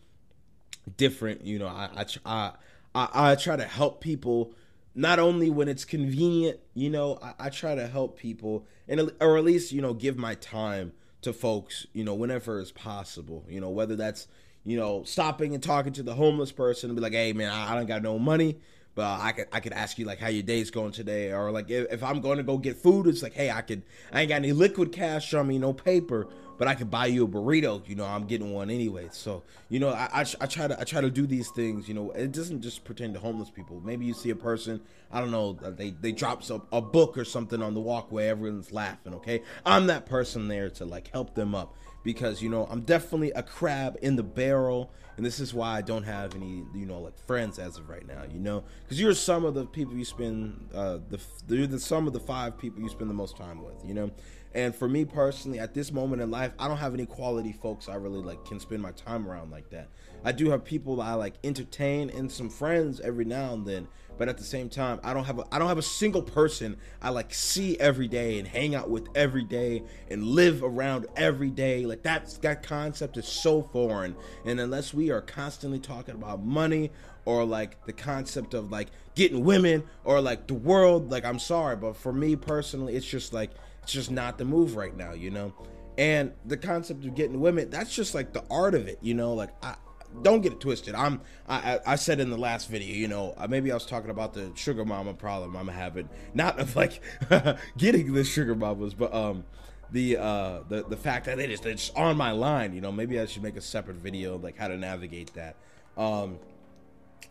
different. 0.97 1.45
You 1.45 1.59
know, 1.59 1.69
I 1.69 2.04
I 2.25 2.52
I, 2.95 3.09
I 3.14 3.35
try 3.37 3.57
to 3.57 3.64
help 3.64 4.00
people 4.00 4.54
not 4.95 5.19
only 5.19 5.50
when 5.50 5.69
it's 5.69 5.85
convenient. 5.85 6.59
You 6.75 6.90
know, 6.90 7.19
I, 7.23 7.47
I 7.47 7.50
try 7.50 7.75
to 7.75 7.87
help 7.87 8.19
people 8.19 8.66
and 8.88 9.12
or 9.21 9.38
at 9.38 9.45
least 9.45 9.73
you 9.73 9.81
know 9.81 9.95
give 9.95 10.16
my 10.16 10.35
time 10.35 10.92
to 11.22 11.32
folks. 11.32 11.86
You 11.92 12.04
know, 12.04 12.14
whenever 12.14 12.60
it's 12.60 12.72
possible. 12.72 13.44
You 13.48 13.60
know, 13.60 13.70
whether 13.70 13.96
that's 13.96 14.28
you 14.64 14.76
know 14.76 15.02
stopping 15.04 15.54
and 15.54 15.62
talking 15.62 15.92
to 15.94 16.02
the 16.02 16.14
homeless 16.14 16.52
person 16.52 16.90
and 16.90 16.96
be 16.96 17.02
like, 17.02 17.12
hey 17.12 17.32
man, 17.32 17.50
I, 17.50 17.72
I 17.72 17.74
don't 17.74 17.86
got 17.86 18.02
no 18.02 18.18
money 18.18 18.58
but 18.94 19.20
I 19.20 19.32
could 19.32 19.48
I 19.52 19.60
could 19.60 19.72
ask 19.72 19.98
you 19.98 20.04
like 20.04 20.18
how 20.18 20.28
your 20.28 20.42
day's 20.42 20.70
going 20.70 20.92
today, 20.92 21.32
or 21.32 21.50
like 21.50 21.70
if, 21.70 21.90
if, 21.90 22.02
I'm 22.02 22.20
going 22.20 22.36
to 22.36 22.42
go 22.42 22.58
get 22.58 22.76
food, 22.76 23.06
it's 23.06 23.22
like 23.22 23.32
hey 23.32 23.50
I 23.50 23.62
could 23.62 23.82
I 24.12 24.20
ain't 24.20 24.28
got 24.28 24.36
any 24.36 24.52
liquid 24.52 24.92
cash 24.92 25.32
on 25.34 25.46
me, 25.46 25.58
no 25.58 25.72
paper, 25.72 26.28
but 26.62 26.69
I 26.69 26.76
could 26.76 26.92
buy 26.92 27.07
you 27.07 27.25
a 27.25 27.26
burrito. 27.26 27.83
You 27.88 27.97
know 27.97 28.04
I'm 28.04 28.25
getting 28.25 28.52
one 28.52 28.71
anyway. 28.71 29.09
So 29.11 29.42
you 29.69 29.81
know 29.81 29.88
I, 29.88 30.21
I, 30.21 30.25
I 30.42 30.47
try 30.47 30.69
to 30.69 30.81
I 30.81 30.85
try 30.85 31.00
to 31.00 31.11
do 31.11 31.26
these 31.26 31.50
things. 31.50 31.88
You 31.88 31.95
know 31.95 32.12
it 32.12 32.31
doesn't 32.31 32.62
just 32.62 32.85
pertain 32.85 33.12
to 33.14 33.19
homeless 33.19 33.50
people. 33.50 33.83
Maybe 33.85 34.07
you 34.07 34.14
see 34.14 34.31
a 34.31 34.37
person 34.37 34.81
I 35.11 35.19
don't 35.19 35.33
know 35.33 35.54
they 35.54 35.90
they 35.90 36.12
drop 36.12 36.49
a, 36.49 36.62
a 36.71 36.81
book 36.81 37.19
or 37.19 37.25
something 37.25 37.61
on 37.61 37.75
the 37.75 37.81
walkway, 37.81 38.28
everyone's 38.28 38.71
laughing. 38.71 39.12
Okay, 39.14 39.42
I'm 39.66 39.88
that 39.88 40.07
person 40.07 40.47
there 40.47 40.71
to 40.71 40.85
like 40.85 41.09
help 41.09 41.35
them 41.35 41.52
up 41.52 41.75
because 42.04 42.40
you 42.40 42.49
know 42.49 42.69
I'm 42.71 42.83
definitely 42.83 43.33
a 43.33 43.42
crab 43.42 43.99
in 44.00 44.14
the 44.14 44.23
barrel 44.23 44.92
and 45.16 45.26
this 45.26 45.40
is 45.40 45.52
why 45.52 45.76
I 45.76 45.83
don't 45.83 46.04
have 46.04 46.35
any, 46.35 46.64
you 46.75 46.87
know, 46.87 47.00
like 47.00 47.19
friends 47.26 47.59
as 47.59 47.76
of 47.76 47.88
right 47.88 48.07
now. 48.07 48.23
You 48.33 48.40
know, 48.40 48.64
because 48.83 48.99
you're 49.00 49.14
some 49.14 49.45
of 49.45 49.54
the 49.54 49.66
people 49.66 49.95
you 49.95 50.04
spend, 50.04 50.71
uh, 50.75 50.99
the 51.09 51.21
you're 51.49 51.66
the 51.66 51.78
some 51.78 52.07
of 52.07 52.12
the 52.12 52.21
five 52.21 52.57
people 52.57 52.83
you 52.83 52.88
spend 52.88 53.11
the 53.11 53.14
most 53.14 53.37
time 53.37 53.62
with. 53.62 53.85
You 53.85 53.95
know, 53.95 54.11
and 54.54 54.75
for 54.75 54.88
me 54.88 55.04
personally, 55.04 55.59
at 55.59 55.73
this 55.73 55.90
moment 55.90 56.21
in 56.21 56.30
life, 56.30 56.52
I 56.59 56.68
don't 56.68 56.76
have 56.76 56.92
any 56.94 57.06
quality 57.06 57.52
folks 57.52 57.88
I 57.88 57.94
really 57.94 58.21
like 58.21 58.44
can 58.44 58.61
spend 58.61 58.82
my 58.82 58.92
time 58.92 59.26
around 59.26 59.50
like 59.50 59.71
that. 59.71 59.88
I 60.25 60.32
do 60.32 60.50
have 60.50 60.64
people 60.64 61.00
I 61.00 61.14
like 61.14 61.35
entertain 61.42 62.11
and 62.11 62.30
some 62.30 62.50
friends 62.50 63.00
every 63.00 63.25
now 63.25 63.54
and 63.54 63.66
then, 63.66 63.88
but 64.18 64.28
at 64.28 64.37
the 64.37 64.44
same 64.44 64.68
time, 64.68 65.00
I 65.02 65.14
don't 65.14 65.25
have 65.25 65.38
a 65.38 65.44
I 65.50 65.59
don't 65.59 65.68
have 65.68 65.78
a 65.78 65.82
single 65.82 66.23
person 66.23 66.76
I 67.00 67.09
like 67.09 67.32
see 67.32 67.78
every 67.80 68.09
day 68.09 68.38
and 68.38 68.47
hang 68.47 68.75
out 68.75 68.90
with 68.90 69.09
every 69.14 69.44
day 69.44 69.82
and 70.11 70.23
live 70.25 70.62
around 70.62 71.06
every 71.16 71.50
day. 71.50 71.87
Like 71.87 72.02
that's 72.02 72.37
that 72.38 72.62
concept 72.62 73.16
is 73.16 73.26
so 73.26 73.62
foreign. 73.62 74.14
And 74.44 74.61
unless 74.61 74.92
we 74.92 75.11
are 75.11 75.23
constantly 75.23 75.78
talking 75.78 76.14
about 76.14 76.44
money 76.44 76.90
or 77.25 77.44
like 77.44 77.85
the 77.87 77.92
concept 77.92 78.52
of 78.52 78.71
like 78.71 78.88
getting 79.14 79.44
women 79.44 79.85
or 80.04 80.21
like 80.21 80.47
the 80.47 80.54
world, 80.54 81.11
like 81.11 81.25
I'm 81.25 81.38
sorry, 81.38 81.76
but 81.76 81.97
for 81.97 82.12
me 82.12 82.37
personally, 82.37 82.94
it's 82.94 83.06
just 83.06 83.32
like 83.32 83.50
it's 83.82 83.92
just 83.92 84.10
not 84.10 84.38
the 84.38 84.44
move 84.44 84.76
right 84.76 84.96
now, 84.96 85.12
you 85.12 85.30
know. 85.30 85.52
And 85.98 86.32
the 86.46 86.56
concept 86.56 87.04
of 87.04 87.14
getting 87.14 87.40
women, 87.40 87.68
that's 87.68 87.94
just 87.94 88.14
like 88.14 88.32
the 88.32 88.44
art 88.50 88.74
of 88.74 88.88
it, 88.88 88.98
you 89.02 89.14
know. 89.14 89.34
Like 89.34 89.50
I, 89.62 89.74
don't 90.20 90.42
get 90.42 90.52
it 90.52 90.60
twisted. 90.60 90.94
I'm 90.94 91.20
I, 91.48 91.80
I 91.86 91.96
said 91.96 92.20
in 92.20 92.30
the 92.30 92.36
last 92.36 92.68
video, 92.68 92.94
you 92.94 93.08
know, 93.08 93.34
uh, 93.36 93.46
maybe 93.46 93.70
I 93.70 93.74
was 93.74 93.86
talking 93.86 94.10
about 94.10 94.34
the 94.34 94.52
sugar 94.54 94.84
mama 94.84 95.14
problem 95.14 95.56
I'm 95.56 95.68
having, 95.68 96.08
not 96.34 96.58
of 96.58 96.76
like 96.76 97.00
getting 97.76 98.12
the 98.12 98.24
sugar 98.24 98.54
mamas, 98.54 98.94
but 98.94 99.12
um 99.14 99.44
the 99.90 100.16
uh 100.18 100.60
the 100.68 100.84
the 100.88 100.96
fact 100.96 101.26
that 101.26 101.38
it 101.38 101.50
is 101.50 101.64
it's 101.64 101.90
on 101.90 102.16
my 102.16 102.30
line, 102.32 102.74
you 102.74 102.80
know, 102.80 102.92
maybe 102.92 103.18
I 103.20 103.26
should 103.26 103.42
make 103.42 103.56
a 103.56 103.60
separate 103.60 103.96
video 103.96 104.38
like 104.38 104.56
how 104.56 104.68
to 104.68 104.76
navigate 104.76 105.32
that. 105.34 105.56
Um 105.96 106.38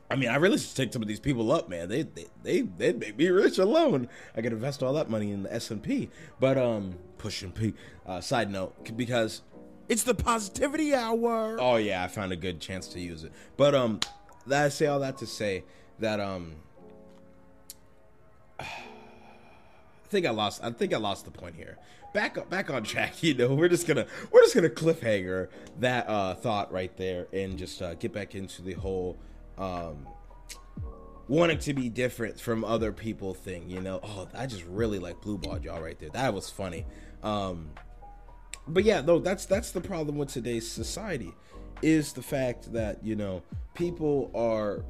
I 0.10 0.16
mean, 0.16 0.30
I 0.30 0.36
really 0.36 0.58
should 0.58 0.76
take 0.76 0.92
some 0.92 1.02
of 1.02 1.08
these 1.08 1.20
people 1.20 1.52
up, 1.52 1.70
man. 1.70 1.88
They 1.88 2.04
they 2.04 2.26
they 2.44 2.62
they 2.62 2.94
make 2.94 3.18
me 3.18 3.28
rich 3.30 3.58
alone. 3.58 4.10
I 4.36 4.42
could 4.42 4.52
invest 4.52 4.84
all 4.84 4.94
that 4.94 5.10
money 5.10 5.32
in 5.32 5.44
the 5.44 5.54
S 5.54 5.72
and 5.72 5.82
P. 5.82 6.10
But 6.40 6.58
um, 6.58 6.96
pushing 7.18 7.52
P. 7.52 7.74
Uh, 8.06 8.20
side 8.20 8.52
note, 8.52 8.96
because 8.98 9.42
it's 9.88 10.04
the 10.04 10.14
positivity 10.14 10.94
hour. 10.94 11.58
Oh 11.60 11.78
yeah, 11.78 12.04
I 12.04 12.08
found 12.08 12.32
a 12.32 12.36
good 12.36 12.60
chance 12.60 12.88
to 12.90 13.00
use 13.00 13.24
it. 13.24 13.32
But 13.58 13.74
um, 13.76 14.00
I 14.52 14.70
say 14.70 14.88
all 14.88 15.00
that 15.00 15.18
to 15.20 15.28
say 15.28 15.64
that 16.00 16.20
um, 16.20 16.56
I 18.60 18.66
think 20.10 20.26
I 20.26 20.32
lost. 20.32 20.62
I 20.64 20.72
think 20.72 20.94
I 20.94 20.98
lost 20.98 21.26
the 21.26 21.32
point 21.32 21.56
here. 21.56 21.78
back 22.14 22.38
up, 22.38 22.50
back 22.50 22.70
on 22.70 22.84
track. 22.84 23.14
You 23.24 23.34
know, 23.34 23.54
we're 23.54 23.70
just 23.70 23.88
gonna 23.88 24.08
we're 24.32 24.42
just 24.42 24.56
gonna 24.56 24.70
cliffhanger 24.70 25.48
that 25.80 26.10
uh, 26.10 26.36
thought 26.36 26.72
right 26.72 26.96
there 26.98 27.28
and 27.32 27.58
just 27.58 27.82
uh, 27.82 27.94
get 27.94 28.12
back 28.14 28.36
into 28.36 28.62
the 28.62 28.74
whole 28.74 29.18
um, 29.58 30.08
wanting 31.28 31.60
to 31.60 31.74
be 31.74 31.90
different 31.90 32.40
from 32.40 32.64
other 32.64 32.92
people 32.92 33.34
thing. 33.34 33.70
You 33.70 33.82
know, 33.82 34.00
oh, 34.04 34.28
I 34.34 34.46
just 34.46 34.66
really 34.66 35.00
like 35.00 35.22
blue 35.22 35.38
ball 35.38 35.60
y'all 35.60 35.82
right 35.82 36.00
there. 36.00 36.10
That 36.10 36.34
was 36.34 36.50
funny. 36.50 36.86
Um, 37.24 37.70
but 38.68 38.84
yeah, 38.84 39.02
though 39.02 39.20
that's 39.20 39.46
that's 39.46 39.72
the 39.72 39.82
problem 39.82 40.18
with 40.18 40.30
today's 40.30 40.70
society 40.70 41.34
is 41.82 42.14
the 42.14 42.22
fact 42.22 42.72
that 42.74 43.04
you 43.04 43.16
know 43.16 43.42
people 43.74 44.32
are 44.36 44.84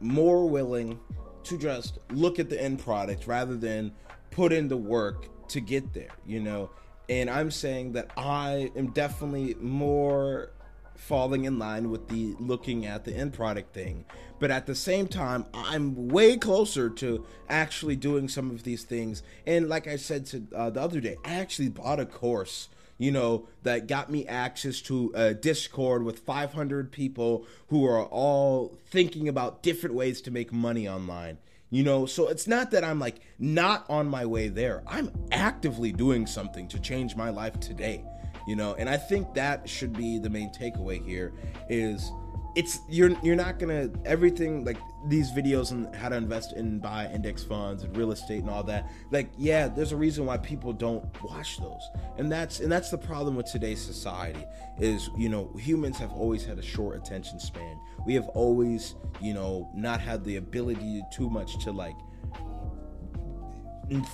more 0.00 0.48
willing 0.48 0.98
to 1.44 1.58
just 1.58 1.98
look 2.10 2.38
at 2.38 2.48
the 2.48 2.60
end 2.60 2.78
product 2.78 3.26
rather 3.26 3.56
than 3.56 3.92
put 4.30 4.52
in 4.52 4.68
the 4.68 4.76
work 4.76 5.28
to 5.48 5.60
get 5.60 5.92
there, 5.92 6.10
you 6.26 6.40
know. 6.40 6.70
And 7.08 7.28
I'm 7.28 7.50
saying 7.50 7.92
that 7.92 8.10
I 8.16 8.70
am 8.76 8.90
definitely 8.92 9.54
more 9.60 10.50
falling 10.96 11.44
in 11.44 11.58
line 11.58 11.90
with 11.90 12.08
the 12.08 12.34
looking 12.38 12.86
at 12.86 13.04
the 13.04 13.14
end 13.14 13.32
product 13.32 13.74
thing. 13.74 14.04
But 14.38 14.50
at 14.50 14.66
the 14.66 14.74
same 14.74 15.06
time, 15.06 15.46
I'm 15.52 16.08
way 16.08 16.36
closer 16.36 16.90
to 16.90 17.26
actually 17.48 17.96
doing 17.96 18.28
some 18.28 18.50
of 18.50 18.62
these 18.62 18.84
things. 18.84 19.22
And 19.46 19.68
like 19.68 19.86
I 19.86 19.96
said 19.96 20.26
to 20.26 20.46
uh, 20.54 20.70
the 20.70 20.80
other 20.80 21.00
day, 21.00 21.16
I 21.24 21.34
actually 21.34 21.68
bought 21.68 22.00
a 22.00 22.06
course 22.06 22.68
you 22.98 23.10
know, 23.10 23.48
that 23.62 23.86
got 23.88 24.10
me 24.10 24.26
access 24.26 24.80
to 24.82 25.10
a 25.14 25.34
Discord 25.34 26.04
with 26.04 26.20
500 26.20 26.92
people 26.92 27.46
who 27.68 27.84
are 27.86 28.04
all 28.04 28.78
thinking 28.86 29.28
about 29.28 29.62
different 29.62 29.96
ways 29.96 30.20
to 30.22 30.30
make 30.30 30.52
money 30.52 30.88
online. 30.88 31.38
You 31.70 31.82
know, 31.82 32.06
so 32.06 32.28
it's 32.28 32.46
not 32.46 32.70
that 32.70 32.84
I'm 32.84 33.00
like 33.00 33.20
not 33.38 33.84
on 33.88 34.06
my 34.06 34.24
way 34.26 34.46
there. 34.46 34.84
I'm 34.86 35.10
actively 35.32 35.90
doing 35.90 36.26
something 36.26 36.68
to 36.68 36.78
change 36.78 37.16
my 37.16 37.30
life 37.30 37.58
today. 37.58 38.04
You 38.46 38.56
know, 38.56 38.74
and 38.74 38.88
I 38.88 38.96
think 38.96 39.34
that 39.34 39.68
should 39.68 39.92
be 39.92 40.18
the 40.18 40.30
main 40.30 40.50
takeaway 40.50 41.04
here 41.04 41.32
is 41.68 42.12
it's 42.54 42.80
you're 42.88 43.10
you're 43.22 43.36
not 43.36 43.58
gonna 43.58 43.90
everything 44.04 44.64
like 44.64 44.76
these 45.06 45.30
videos 45.32 45.72
on 45.72 45.92
how 45.92 46.08
to 46.08 46.16
invest 46.16 46.52
in 46.52 46.78
buy 46.78 47.10
index 47.12 47.42
funds 47.42 47.82
and 47.82 47.96
real 47.96 48.12
estate 48.12 48.40
and 48.40 48.48
all 48.48 48.62
that 48.62 48.88
like 49.10 49.28
yeah 49.36 49.66
there's 49.66 49.92
a 49.92 49.96
reason 49.96 50.24
why 50.24 50.36
people 50.36 50.72
don't 50.72 51.04
watch 51.22 51.58
those. 51.58 51.82
And 52.16 52.30
that's 52.30 52.60
and 52.60 52.70
that's 52.70 52.90
the 52.90 52.98
problem 52.98 53.34
with 53.34 53.46
today's 53.46 53.82
society 53.82 54.44
is 54.78 55.10
you 55.16 55.28
know 55.28 55.50
humans 55.58 55.98
have 55.98 56.12
always 56.12 56.44
had 56.44 56.58
a 56.58 56.62
short 56.62 56.96
attention 56.96 57.40
span. 57.40 57.78
We 58.06 58.14
have 58.14 58.28
always 58.28 58.94
you 59.20 59.34
know 59.34 59.68
not 59.74 60.00
had 60.00 60.24
the 60.24 60.36
ability 60.36 61.02
too 61.12 61.28
much 61.28 61.62
to 61.64 61.72
like 61.72 61.96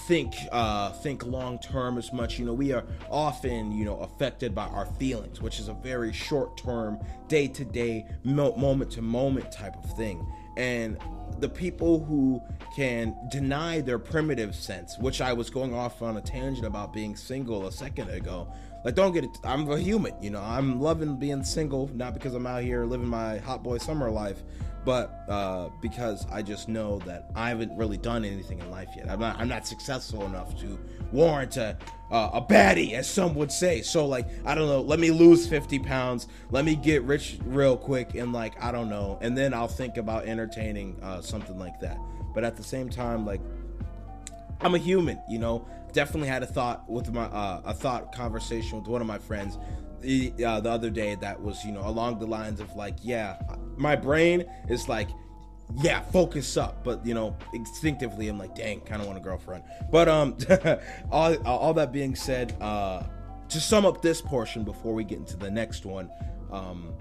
think 0.06 0.34
uh, 0.52 0.92
think 0.92 1.24
long 1.26 1.58
term 1.58 1.98
as 1.98 2.12
much. 2.12 2.38
You 2.38 2.46
know, 2.46 2.54
we 2.54 2.72
are 2.72 2.84
often 3.10 3.72
you 3.72 3.84
know 3.84 3.98
affected 3.98 4.54
by 4.54 4.66
our 4.66 4.86
feelings, 4.86 5.40
which 5.40 5.60
is 5.60 5.68
a 5.68 5.74
very 5.74 6.12
short 6.12 6.56
term, 6.56 6.98
day 7.28 7.48
to 7.48 7.64
day, 7.64 8.06
moment 8.24 8.90
to 8.92 9.02
moment 9.02 9.52
type 9.52 9.76
of 9.76 9.96
thing. 9.96 10.26
And 10.56 10.98
the 11.38 11.48
people 11.48 12.04
who 12.04 12.42
can 12.74 13.16
deny 13.30 13.80
their 13.80 13.98
primitive 13.98 14.54
sense, 14.54 14.98
which 14.98 15.20
I 15.20 15.32
was 15.32 15.50
going 15.50 15.74
off 15.74 16.02
on 16.02 16.16
a 16.16 16.20
tangent 16.20 16.66
about 16.66 16.92
being 16.92 17.16
single 17.16 17.66
a 17.66 17.72
second 17.72 18.10
ago, 18.10 18.52
like, 18.84 18.94
don't 18.94 19.12
get 19.12 19.24
it. 19.24 19.30
I'm 19.44 19.70
a 19.70 19.78
human, 19.78 20.14
you 20.22 20.30
know. 20.30 20.40
I'm 20.42 20.80
loving 20.80 21.16
being 21.16 21.44
single, 21.44 21.88
not 21.94 22.14
because 22.14 22.34
I'm 22.34 22.46
out 22.46 22.62
here 22.62 22.84
living 22.84 23.08
my 23.08 23.38
hot 23.38 23.62
boy 23.62 23.78
summer 23.78 24.10
life, 24.10 24.42
but 24.84 25.24
uh, 25.28 25.68
because 25.82 26.26
I 26.30 26.42
just 26.42 26.68
know 26.68 26.98
that 27.00 27.30
I 27.34 27.50
haven't 27.50 27.76
really 27.76 27.98
done 27.98 28.24
anything 28.24 28.58
in 28.60 28.70
life 28.70 28.88
yet. 28.96 29.10
I'm 29.10 29.20
not. 29.20 29.38
I'm 29.38 29.48
not 29.48 29.66
successful 29.66 30.24
enough 30.24 30.58
to 30.60 30.78
warrant 31.12 31.56
a 31.58 31.76
uh, 32.10 32.30
a 32.34 32.42
baddie, 32.42 32.94
as 32.94 33.08
some 33.08 33.34
would 33.34 33.52
say. 33.52 33.82
So, 33.82 34.06
like, 34.06 34.26
I 34.44 34.54
don't 34.54 34.66
know. 34.68 34.80
Let 34.80 34.98
me 34.98 35.10
lose 35.10 35.46
50 35.46 35.78
pounds. 35.80 36.26
Let 36.50 36.64
me 36.64 36.74
get 36.74 37.02
rich 37.02 37.38
real 37.44 37.76
quick, 37.76 38.14
and 38.14 38.32
like, 38.32 38.60
I 38.62 38.72
don't 38.72 38.88
know. 38.88 39.18
And 39.20 39.36
then 39.36 39.54
I'll 39.54 39.68
think 39.68 39.96
about 39.96 40.24
entertaining 40.24 40.98
uh, 41.02 41.20
something 41.20 41.58
like 41.58 41.78
that. 41.80 41.98
But 42.34 42.44
at 42.44 42.56
the 42.56 42.64
same 42.64 42.88
time, 42.88 43.26
like, 43.26 43.40
I'm 44.60 44.74
a 44.74 44.78
human, 44.78 45.20
you 45.28 45.38
know. 45.38 45.66
Definitely 45.92 46.28
had 46.28 46.42
a 46.42 46.46
thought 46.46 46.88
with 46.88 47.12
my 47.12 47.24
uh, 47.24 47.62
a 47.64 47.74
thought 47.74 48.14
conversation 48.14 48.78
with 48.78 48.88
one 48.88 49.00
of 49.00 49.06
my 49.06 49.18
friends 49.18 49.58
the, 50.00 50.32
uh, 50.44 50.60
the 50.60 50.70
other 50.70 50.90
day 50.90 51.14
that 51.16 51.40
was 51.40 51.64
you 51.64 51.72
know 51.72 51.86
along 51.86 52.18
the 52.18 52.26
lines 52.26 52.60
of 52.60 52.74
like 52.74 52.96
yeah 53.02 53.38
my 53.76 53.96
brain 53.96 54.44
is 54.68 54.88
like 54.88 55.08
yeah 55.82 56.00
focus 56.00 56.56
up. 56.56 56.82
But 56.84 57.04
you 57.04 57.14
know 57.14 57.36
instinctively 57.52 58.28
i'm 58.28 58.38
like 58.38 58.54
dang 58.54 58.80
kind 58.80 59.00
of 59.00 59.06
want 59.06 59.18
a 59.18 59.22
girlfriend. 59.22 59.64
But 59.90 60.08
um 60.08 60.36
all, 61.10 61.36
all 61.46 61.74
that 61.74 61.92
being 61.92 62.14
said 62.14 62.56
uh 62.60 63.04
to 63.48 63.60
sum 63.60 63.84
up 63.84 64.00
this 64.00 64.20
portion 64.20 64.64
before 64.64 64.94
we 64.94 65.04
get 65.04 65.18
into 65.18 65.36
the 65.36 65.50
next 65.50 65.84
one 65.84 66.08
um 66.52 66.94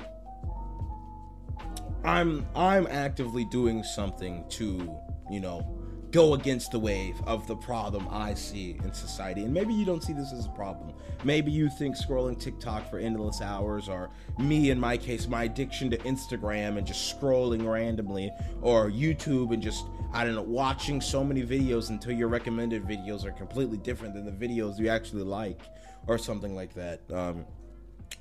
i'm 2.04 2.45
i'm 2.56 2.88
actively 2.88 3.45
doing 3.45 3.84
something 3.84 4.43
to 4.49 4.97
you 5.30 5.39
know 5.39 5.79
go 6.12 6.34
against 6.34 6.72
the 6.72 6.80
wave 6.80 7.22
of 7.28 7.45
the 7.48 7.56
problem 7.56 8.08
I 8.10 8.34
see 8.34 8.78
in 8.84 8.93
society. 8.93 9.43
And 9.43 9.54
maybe 9.54 9.74
you 9.74 9.86
don't 9.86 10.04
see 10.04 10.13
this 10.13 10.34
as 10.34 10.45
a 10.45 10.50
problem. 10.50 10.93
Maybe 11.24 11.52
you 11.52 11.69
think 11.69 11.95
scrolling 11.95 12.39
TikTok 12.39 12.89
for 12.89 12.98
endless 12.98 13.41
hours, 13.41 13.89
or 13.89 14.10
me 14.38 14.72
in 14.72 14.80
my 14.80 14.98
case, 14.98 15.28
my 15.28 15.43
addiction 15.43 15.89
to 15.91 15.98
Instagram 16.00 16.78
and 16.78 16.88
just 16.88 17.19
scrolling 17.19 17.69
randomly, 17.69 18.32
or 18.62 18.89
YouTube 18.89 19.54
and 19.54 19.62
just, 19.62 19.86
I 20.13 20.24
don't 20.24 20.36
know, 20.36 20.41
watching 20.41 21.00
so 21.02 21.24
many 21.24 21.43
videos 21.43 21.89
until 21.89 22.13
your 22.13 22.28
recommended 22.28 22.86
videos 22.86 23.26
are 23.26 23.32
completely 23.32 23.78
different 23.78 24.13
than 24.13 24.26
the 24.26 24.32
videos 24.32 24.80
you 24.80 24.89
actually 24.89 25.24
like, 25.24 25.62
or 26.08 26.17
something 26.17 26.56
like 26.56 26.74
that. 26.74 27.02
Um, 27.12 27.45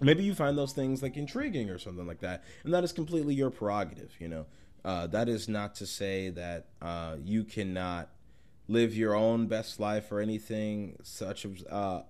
maybe 0.01 0.25
you 0.25 0.35
find 0.35 0.59
those 0.59 0.73
things 0.73 1.03
like 1.03 1.17
intriguing 1.17 1.71
or 1.71 1.79
something 1.79 2.07
like 2.07 2.21
that. 2.21 2.45
And 2.65 2.75
that 2.75 2.85
is 2.85 2.93
completely 2.93 3.35
your 3.35 3.51
prerogative, 3.51 4.13
you 4.19 4.29
know. 4.29 4.47
Uh, 4.89 5.07
that 5.07 5.29
is 5.29 5.51
not 5.51 5.75
to 5.75 5.87
say 5.87 6.31
that 6.31 6.65
uh, 6.81 7.17
you 7.23 7.45
cannot 7.45 8.09
live 8.69 8.97
your 8.97 9.15
own 9.15 9.47
best 9.47 9.79
life 9.79 10.11
or 10.11 10.19
anything 10.19 10.97
such 11.03 11.45
of 11.45 11.63
uh, 11.69 12.01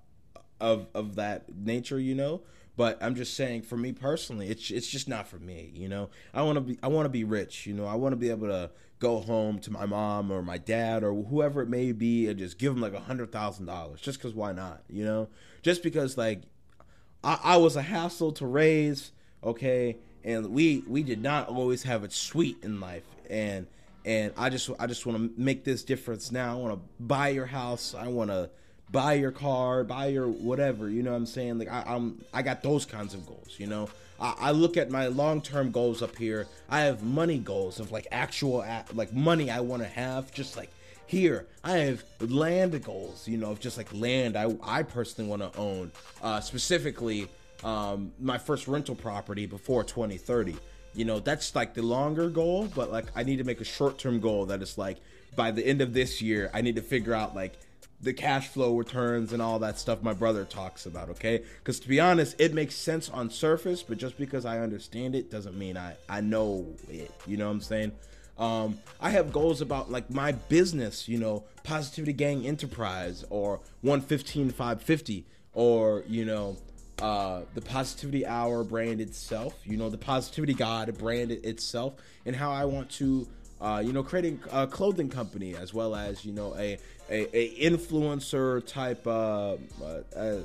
of 0.60 0.86
of 0.94 1.16
that 1.16 1.56
nature, 1.56 1.98
you 1.98 2.14
know. 2.14 2.40
But 2.76 2.96
I'm 3.02 3.16
just 3.16 3.34
saying, 3.34 3.62
for 3.62 3.76
me 3.76 3.90
personally, 3.90 4.48
it's 4.48 4.70
it's 4.70 4.86
just 4.86 5.08
not 5.08 5.26
for 5.26 5.40
me, 5.40 5.72
you 5.74 5.88
know. 5.88 6.08
I 6.32 6.42
want 6.42 6.54
to 6.54 6.60
be 6.60 6.78
I 6.80 6.86
want 6.86 7.06
to 7.06 7.10
be 7.10 7.24
rich, 7.24 7.66
you 7.66 7.74
know. 7.74 7.84
I 7.84 7.96
want 7.96 8.12
to 8.12 8.16
be 8.16 8.30
able 8.30 8.46
to 8.46 8.70
go 9.00 9.18
home 9.18 9.58
to 9.58 9.72
my 9.72 9.84
mom 9.84 10.30
or 10.30 10.40
my 10.40 10.58
dad 10.58 11.02
or 11.02 11.12
whoever 11.12 11.62
it 11.62 11.68
may 11.68 11.90
be 11.90 12.28
and 12.28 12.38
just 12.38 12.58
give 12.58 12.72
them 12.72 12.80
like 12.80 12.94
a 12.94 13.00
hundred 13.00 13.32
thousand 13.32 13.66
dollars, 13.66 14.00
just 14.00 14.20
because 14.20 14.34
why 14.34 14.52
not, 14.52 14.84
you 14.88 15.04
know? 15.04 15.26
Just 15.62 15.82
because 15.82 16.16
like 16.16 16.42
I, 17.24 17.40
I 17.42 17.56
was 17.56 17.74
a 17.74 17.82
hassle 17.82 18.30
to 18.34 18.46
raise, 18.46 19.10
okay 19.42 19.96
and 20.24 20.50
we 20.50 20.82
we 20.86 21.02
did 21.02 21.22
not 21.22 21.48
always 21.48 21.82
have 21.82 22.04
it 22.04 22.12
sweet 22.12 22.58
in 22.62 22.80
life 22.80 23.04
and 23.30 23.66
and 24.04 24.32
I 24.36 24.48
just 24.48 24.70
I 24.78 24.86
just 24.86 25.04
want 25.06 25.18
to 25.18 25.40
make 25.40 25.64
this 25.64 25.82
difference 25.82 26.32
now. 26.32 26.52
I 26.52 26.60
want 26.60 26.74
to 26.74 27.04
buy 27.04 27.28
your 27.28 27.46
house. 27.46 27.94
I 27.94 28.08
want 28.08 28.30
to 28.30 28.48
buy 28.90 29.14
your 29.14 29.32
car, 29.32 29.84
buy 29.84 30.06
your 30.06 30.28
whatever. 30.28 30.88
You 30.88 31.02
know 31.02 31.10
what 31.10 31.18
I'm 31.18 31.26
saying? 31.26 31.58
Like 31.58 31.70
I, 31.70 31.84
am 31.86 32.24
I 32.32 32.42
got 32.42 32.62
those 32.62 32.86
kinds 32.86 33.12
of 33.12 33.26
goals. 33.26 33.56
You 33.58 33.66
know, 33.66 33.88
I, 34.18 34.34
I 34.38 34.50
look 34.52 34.76
at 34.76 34.90
my 34.90 35.08
long 35.08 35.42
term 35.42 35.70
goals 35.70 36.00
up 36.02 36.16
here. 36.16 36.46
I 36.70 36.80
have 36.80 37.02
money 37.02 37.38
goals 37.38 37.80
of 37.80 37.92
like 37.92 38.06
actual 38.10 38.64
like 38.94 39.12
money 39.12 39.50
I 39.50 39.60
want 39.60 39.82
to 39.82 39.88
have. 39.88 40.32
Just 40.32 40.56
like 40.56 40.70
here, 41.06 41.46
I 41.62 41.72
have 41.72 42.02
land 42.20 42.82
goals. 42.82 43.28
You 43.28 43.36
know, 43.36 43.50
of 43.50 43.60
just 43.60 43.76
like 43.76 43.92
land 43.92 44.36
I 44.36 44.56
I 44.62 44.84
personally 44.84 45.28
want 45.28 45.52
to 45.52 45.58
own. 45.58 45.92
Uh, 46.22 46.40
specifically, 46.40 47.28
um, 47.64 48.12
my 48.20 48.38
first 48.38 48.68
rental 48.68 48.94
property 48.94 49.46
before 49.46 49.84
2030. 49.84 50.56
You 50.94 51.04
know, 51.04 51.20
that's 51.20 51.54
like 51.54 51.74
the 51.74 51.82
longer 51.82 52.28
goal, 52.28 52.68
but 52.74 52.90
like 52.90 53.06
I 53.14 53.22
need 53.22 53.36
to 53.38 53.44
make 53.44 53.60
a 53.60 53.64
short 53.64 53.98
term 53.98 54.20
goal 54.20 54.46
that 54.46 54.62
is 54.62 54.78
like 54.78 54.98
by 55.36 55.50
the 55.50 55.64
end 55.64 55.80
of 55.80 55.92
this 55.92 56.20
year, 56.20 56.50
I 56.52 56.62
need 56.62 56.76
to 56.76 56.82
figure 56.82 57.14
out 57.14 57.34
like 57.34 57.58
the 58.00 58.12
cash 58.12 58.48
flow 58.48 58.76
returns 58.76 59.32
and 59.32 59.42
all 59.42 59.58
that 59.58 59.78
stuff 59.78 60.02
my 60.02 60.12
brother 60.12 60.44
talks 60.44 60.86
about, 60.86 61.10
okay? 61.10 61.42
Because 61.58 61.80
to 61.80 61.88
be 61.88 61.98
honest, 61.98 62.36
it 62.38 62.54
makes 62.54 62.74
sense 62.74 63.08
on 63.08 63.28
surface, 63.28 63.82
but 63.82 63.98
just 63.98 64.16
because 64.18 64.44
I 64.44 64.60
understand 64.60 65.14
it 65.14 65.30
doesn't 65.30 65.58
mean 65.58 65.76
I, 65.76 65.96
I 66.08 66.20
know 66.20 66.66
it. 66.88 67.10
You 67.26 67.36
know 67.36 67.46
what 67.46 67.52
I'm 67.52 67.60
saying? 67.60 67.92
Um, 68.38 68.78
I 69.00 69.10
have 69.10 69.32
goals 69.32 69.60
about 69.60 69.90
like 69.90 70.10
my 70.10 70.30
business, 70.32 71.08
you 71.08 71.18
know, 71.18 71.44
Positivity 71.64 72.12
Gang 72.12 72.46
Enterprise 72.46 73.24
or 73.30 73.60
115 73.80 74.50
550 74.50 75.26
or, 75.54 76.04
you 76.06 76.24
know, 76.24 76.56
uh, 77.00 77.42
the 77.54 77.60
Positivity 77.60 78.26
Hour 78.26 78.64
brand 78.64 79.00
itself, 79.00 79.54
you 79.64 79.76
know, 79.76 79.88
the 79.88 79.98
Positivity 79.98 80.54
God 80.54 80.96
brand 80.98 81.30
itself, 81.30 81.94
and 82.26 82.34
how 82.34 82.50
I 82.50 82.64
want 82.64 82.90
to, 82.92 83.26
uh, 83.60 83.82
you 83.84 83.92
know, 83.92 84.02
creating 84.02 84.40
a 84.52 84.66
clothing 84.66 85.08
company 85.08 85.54
as 85.54 85.72
well 85.72 85.94
as, 85.94 86.24
you 86.24 86.32
know, 86.32 86.54
a, 86.56 86.78
a, 87.10 87.36
a 87.36 87.70
influencer 87.70 88.64
type 88.66 89.06
uh, 89.06 89.56
uh 90.14 90.40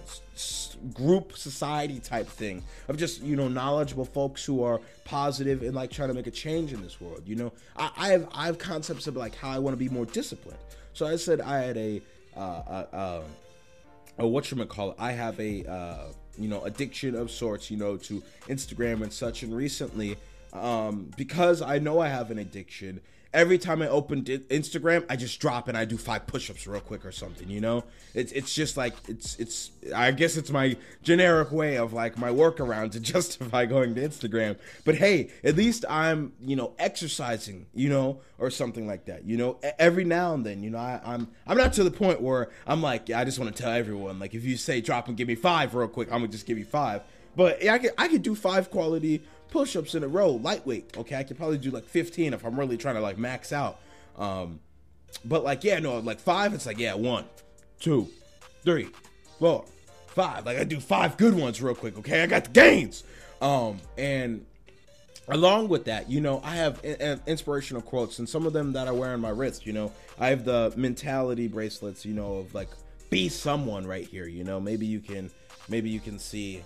group 0.93 1.35
society 1.35 1.99
type 1.99 2.27
thing 2.27 2.63
of 2.87 2.97
just 2.97 3.21
you 3.21 3.35
know 3.35 3.49
knowledgeable 3.49 4.05
folks 4.05 4.45
who 4.45 4.63
are 4.63 4.79
positive 5.03 5.61
and 5.61 5.75
like 5.75 5.91
trying 5.91 6.07
to 6.07 6.13
make 6.13 6.25
a 6.25 6.31
change 6.31 6.71
in 6.71 6.81
this 6.81 7.01
world 7.01 7.21
you 7.25 7.35
know 7.35 7.51
i, 7.75 7.91
I 7.97 8.07
have 8.09 8.27
i 8.31 8.45
have 8.45 8.57
concepts 8.57 9.07
of 9.07 9.17
like 9.17 9.35
how 9.35 9.51
i 9.51 9.59
want 9.59 9.73
to 9.73 9.77
be 9.77 9.89
more 9.89 10.05
disciplined 10.05 10.57
so 10.93 11.05
i 11.05 11.17
said 11.17 11.41
i 11.41 11.59
had 11.59 11.77
a 11.77 12.01
uh, 12.35 12.39
uh, 12.39 12.85
uh 12.95 13.21
oh, 14.19 14.27
what 14.27 14.49
you 14.51 14.65
call 14.65 14.91
it? 14.91 14.97
I 14.99 15.11
have 15.11 15.39
a 15.39 15.65
uh, 15.65 16.05
you 16.37 16.47
know 16.47 16.63
addiction 16.63 17.15
of 17.15 17.31
sorts, 17.31 17.69
you 17.69 17.77
know, 17.77 17.97
to 17.97 18.23
Instagram 18.47 19.03
and 19.03 19.11
such. 19.11 19.43
And 19.43 19.55
recently, 19.55 20.17
um, 20.53 21.11
because 21.17 21.61
I 21.61 21.79
know 21.79 21.99
I 21.99 22.07
have 22.07 22.31
an 22.31 22.39
addiction, 22.39 23.01
every 23.33 23.57
time 23.57 23.81
I 23.81 23.87
open 23.87 24.23
Instagram, 24.23 25.05
I 25.09 25.15
just 25.15 25.39
drop 25.39 25.67
and 25.67 25.77
I 25.77 25.85
do 25.85 25.97
five 25.97 26.27
push-ups 26.27 26.67
real 26.67 26.81
quick 26.81 27.05
or 27.05 27.11
something. 27.11 27.49
You 27.49 27.61
know, 27.61 27.83
it's 28.13 28.31
it's 28.31 28.53
just 28.53 28.77
like 28.77 28.93
it's 29.07 29.37
it's. 29.39 29.71
I 29.93 30.11
guess 30.11 30.37
it's 30.37 30.51
my 30.51 30.77
generic 31.01 31.51
way 31.51 31.77
of 31.77 31.93
like 31.93 32.17
my 32.17 32.29
workaround 32.29 32.91
to 32.91 32.99
justify 33.13 33.65
going 33.65 33.95
to 33.95 34.01
Instagram. 34.01 34.57
But 34.85 34.95
hey, 34.95 35.29
at 35.43 35.55
least 35.55 35.85
I'm 35.89 36.33
you 36.41 36.55
know 36.55 36.73
exercising, 36.79 37.65
you 37.73 37.89
know, 37.89 38.21
or 38.37 38.49
something 38.49 38.87
like 38.87 39.05
that. 39.05 39.25
You 39.25 39.37
know, 39.37 39.59
every 39.79 40.03
now 40.03 40.33
and 40.33 40.45
then, 40.45 40.63
you 40.63 40.69
know, 40.69 40.77
I, 40.77 41.01
I'm 41.03 41.27
I'm 41.47 41.57
not 41.57 41.73
to 41.73 41.83
the 41.83 41.91
point 41.91 42.21
where 42.21 42.49
I'm 42.67 42.81
like, 42.81 43.09
yeah, 43.09 43.19
I 43.19 43.25
just 43.25 43.39
want 43.39 43.55
to 43.55 43.61
tell 43.61 43.71
everyone 43.71 44.19
like 44.19 44.33
if 44.33 44.43
you 44.43 44.57
say 44.57 44.81
drop 44.81 45.07
and 45.07 45.17
give 45.17 45.27
me 45.27 45.35
five 45.35 45.73
real 45.75 45.87
quick, 45.87 46.09
I'm 46.11 46.19
gonna 46.19 46.31
just 46.31 46.45
give 46.45 46.57
you 46.57 46.65
five. 46.65 47.01
But 47.35 47.63
yeah, 47.63 47.73
I 47.73 47.79
could 47.79 47.91
I 47.97 48.07
could 48.07 48.21
do 48.21 48.35
five 48.35 48.69
quality 48.69 49.23
push-ups 49.53 49.93
in 49.93 50.03
a 50.03 50.07
row, 50.07 50.31
lightweight. 50.31 50.97
Okay, 50.97 51.15
I 51.15 51.23
could 51.23 51.37
probably 51.37 51.59
do 51.59 51.69
like 51.69 51.85
15 51.85 52.33
if 52.33 52.43
I'm 52.43 52.59
really 52.59 52.75
trying 52.75 52.95
to 52.95 53.01
like 53.01 53.19
max 53.19 53.53
out. 53.53 53.79
Um, 54.17 54.59
but 55.23 55.43
like 55.43 55.63
yeah, 55.63 55.79
no, 55.79 55.99
like 55.99 56.19
five, 56.19 56.53
it's 56.53 56.65
like 56.65 56.79
yeah, 56.79 56.95
one, 56.95 57.25
two, 57.79 58.09
three, 58.63 58.89
four, 59.39 59.63
five. 60.07 60.45
Like 60.45 60.57
I 60.57 60.63
do 60.63 60.79
five 60.79 61.17
good 61.17 61.35
ones 61.35 61.61
real 61.61 61.75
quick. 61.75 61.97
Okay, 61.99 62.23
I 62.23 62.25
got 62.25 62.45
the 62.45 62.49
gains. 62.49 63.03
Um, 63.41 63.79
and 63.95 64.43
along 65.27 65.69
with 65.69 65.85
that, 65.85 66.09
you 66.09 66.19
know, 66.19 66.41
I 66.43 66.55
have 66.55 66.83
inspirational 67.27 67.83
quotes, 67.83 68.17
and 68.17 68.27
some 68.27 68.47
of 68.47 68.53
them 68.53 68.73
that 68.73 68.87
I 68.87 68.91
wear 68.91 69.13
on 69.13 69.21
my 69.21 69.29
wrist. 69.29 69.67
You 69.67 69.73
know, 69.73 69.91
I 70.19 70.29
have 70.29 70.45
the 70.45 70.73
mentality 70.75 71.47
bracelets. 71.47 72.05
You 72.05 72.15
know, 72.15 72.37
of 72.37 72.55
like 72.55 72.69
be 73.11 73.29
someone 73.29 73.85
right 73.85 74.07
here. 74.07 74.27
You 74.27 74.43
know, 74.43 74.59
maybe 74.59 74.87
you 74.87 74.99
can, 74.99 75.29
maybe 75.69 75.91
you 75.91 75.99
can 75.99 76.17
see 76.17 76.63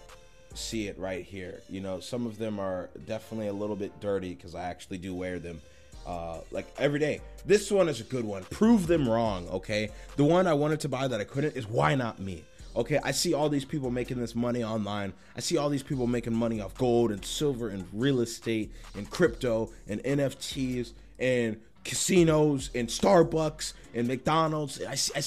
see 0.58 0.88
it 0.88 0.98
right 0.98 1.24
here. 1.24 1.62
You 1.70 1.82
know, 1.82 2.00
some 2.00 2.26
of 2.26 2.38
them 2.38 2.60
are 2.60 2.90
definitely 3.06 3.48
a 3.48 3.54
little 3.54 3.76
bit 3.76 4.00
dirty 4.00 4.34
because 4.34 4.56
I 4.56 4.64
actually 4.64 4.98
do 4.98 5.14
wear 5.14 5.40
them 5.40 5.62
uh, 6.06 6.40
like 6.52 6.68
every 6.78 7.00
day. 7.00 7.22
This 7.46 7.70
one 7.72 7.90
is 7.90 8.02
a 8.02 8.04
good 8.04 8.26
one. 8.26 8.44
Prove 8.46 8.88
them 8.88 9.08
wrong, 9.08 9.48
okay? 9.50 9.90
The 10.16 10.24
one 10.24 10.48
I 10.48 10.54
wanted 10.54 10.80
to 10.82 10.90
buy 10.90 11.08
that 11.08 11.20
I 11.20 11.26
couldn't 11.26 11.56
is 11.56 11.68
why 11.68 11.96
not 11.96 12.20
me? 12.20 12.44
Okay, 12.76 13.00
I 13.04 13.12
see 13.12 13.34
all 13.34 13.50
these 13.50 13.66
people 13.66 13.90
making 13.90 14.20
this 14.20 14.36
money 14.36 14.64
online. 14.64 15.14
I 15.36 15.40
see 15.40 15.58
all 15.58 15.68
these 15.68 15.84
people 15.84 16.06
making 16.06 16.36
money 16.36 16.62
off 16.62 16.78
gold 16.78 17.12
and 17.12 17.26
silver 17.26 17.70
and 17.70 17.88
real 17.92 18.22
estate 18.22 18.72
and 18.96 19.10
crypto 19.10 19.72
and 19.88 20.02
NFTs 20.04 20.94
and 21.20 21.58
casinos 21.84 22.70
and 22.76 22.88
Starbucks 22.88 23.74
and 23.94 24.08
McDonald's. 24.08 24.82
I, 24.84 24.96
I, 25.18 25.24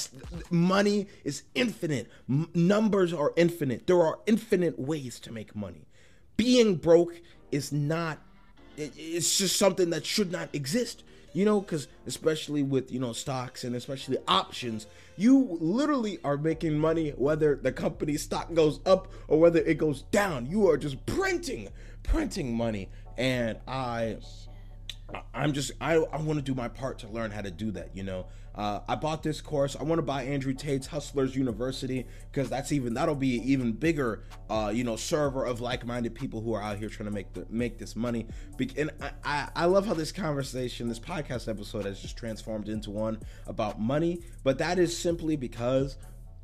money 0.50 1.08
is 1.24 1.42
infinite. 1.54 2.08
M- 2.28 2.48
numbers 2.54 3.12
are 3.12 3.32
infinite. 3.36 3.86
There 3.86 4.00
are 4.00 4.18
infinite 4.26 4.78
ways 4.78 5.18
to 5.20 5.32
make 5.32 5.56
money. 5.56 5.86
Being 6.36 6.76
broke 6.76 7.20
is 7.50 7.72
not. 7.72 8.18
It, 8.76 8.92
it's 8.96 9.38
just 9.38 9.56
something 9.56 9.90
that 9.90 10.06
should 10.06 10.30
not 10.30 10.48
exist. 10.52 11.04
You 11.32 11.44
know, 11.44 11.60
because 11.60 11.86
especially 12.06 12.64
with 12.64 12.90
you 12.90 12.98
know 12.98 13.12
stocks 13.12 13.62
and 13.62 13.76
especially 13.76 14.18
options, 14.26 14.86
you 15.16 15.58
literally 15.60 16.18
are 16.24 16.36
making 16.36 16.78
money 16.78 17.10
whether 17.10 17.54
the 17.54 17.70
company 17.70 18.16
stock 18.16 18.52
goes 18.52 18.80
up 18.84 19.12
or 19.28 19.38
whether 19.38 19.60
it 19.60 19.78
goes 19.78 20.02
down. 20.02 20.46
You 20.46 20.68
are 20.68 20.76
just 20.76 21.04
printing, 21.06 21.68
printing 22.02 22.56
money, 22.56 22.88
and 23.16 23.58
I 23.68 24.16
I'm 25.34 25.52
just 25.52 25.72
I 25.80 25.94
I 25.94 26.20
want 26.20 26.38
to 26.38 26.42
do 26.42 26.54
my 26.54 26.68
part 26.68 26.98
to 27.00 27.08
learn 27.08 27.30
how 27.30 27.40
to 27.40 27.50
do 27.50 27.70
that. 27.72 27.96
You 27.96 28.02
know, 28.02 28.26
uh, 28.54 28.80
I 28.88 28.94
bought 28.96 29.22
this 29.22 29.40
course. 29.40 29.76
I 29.78 29.82
want 29.84 29.98
to 29.98 30.02
buy 30.02 30.24
Andrew 30.24 30.52
Tate's 30.52 30.86
Hustlers 30.86 31.36
University 31.36 32.06
because 32.30 32.50
that's 32.50 32.72
even 32.72 32.94
that'll 32.94 33.14
be 33.14 33.38
an 33.38 33.44
even 33.44 33.72
bigger 33.72 34.24
uh, 34.48 34.70
you 34.74 34.84
know 34.84 34.96
server 34.96 35.44
of 35.44 35.60
like-minded 35.60 36.14
people 36.14 36.40
who 36.40 36.52
are 36.54 36.62
out 36.62 36.78
here 36.78 36.88
trying 36.88 37.08
to 37.08 37.14
make 37.14 37.32
the 37.32 37.46
make 37.48 37.78
this 37.78 37.96
money. 37.96 38.26
And 38.76 38.90
I, 39.00 39.10
I 39.24 39.48
I 39.56 39.64
love 39.66 39.86
how 39.86 39.94
this 39.94 40.12
conversation, 40.12 40.88
this 40.88 41.00
podcast 41.00 41.48
episode, 41.48 41.84
has 41.84 42.00
just 42.00 42.16
transformed 42.16 42.68
into 42.68 42.90
one 42.90 43.20
about 43.46 43.80
money. 43.80 44.20
But 44.42 44.58
that 44.58 44.78
is 44.78 44.96
simply 44.96 45.36
because, 45.36 45.96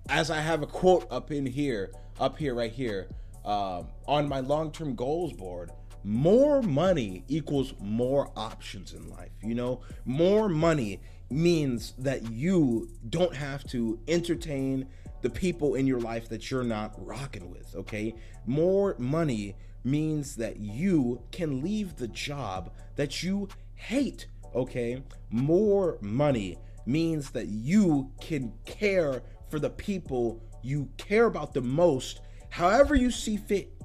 as 0.08 0.30
I 0.30 0.40
have 0.40 0.62
a 0.62 0.66
quote 0.66 1.06
up 1.10 1.30
in 1.30 1.46
here, 1.46 1.92
up 2.18 2.38
here, 2.38 2.54
right 2.54 2.72
here, 2.72 3.08
um, 3.44 3.88
on 4.06 4.28
my 4.28 4.40
long-term 4.40 4.94
goals 4.94 5.32
board 5.32 5.70
more 6.04 6.62
money 6.62 7.24
equals 7.28 7.74
more 7.80 8.30
options 8.36 8.92
in 8.92 9.10
life. 9.10 9.32
You 9.42 9.54
know, 9.54 9.80
more 10.04 10.48
money 10.48 11.00
means 11.30 11.92
that 11.98 12.30
you 12.30 12.88
don't 13.08 13.34
have 13.34 13.64
to 13.64 13.98
entertain 14.06 14.86
the 15.22 15.30
people 15.30 15.74
in 15.74 15.86
your 15.86 16.00
life 16.00 16.28
that 16.28 16.50
you're 16.50 16.62
not 16.62 16.94
rocking 17.04 17.50
with, 17.50 17.74
okay? 17.74 18.14
More 18.46 18.94
money 18.98 19.56
means 19.82 20.36
that 20.36 20.58
you 20.58 21.22
can 21.32 21.62
leave 21.62 21.96
the 21.96 22.08
job 22.08 22.72
that 22.96 23.22
you 23.22 23.48
hate, 23.74 24.26
okay? 24.54 25.02
More 25.30 25.98
money 26.00 26.58
means 26.86 27.30
that 27.30 27.48
you 27.48 28.12
can 28.20 28.52
care 28.64 29.22
for 29.48 29.58
the 29.58 29.70
people 29.70 30.42
you 30.62 30.88
care 30.96 31.26
about 31.26 31.54
the 31.54 31.60
most 31.60 32.20
however 32.50 32.94
you 32.94 33.10
see 33.10 33.36
fit 33.36 33.76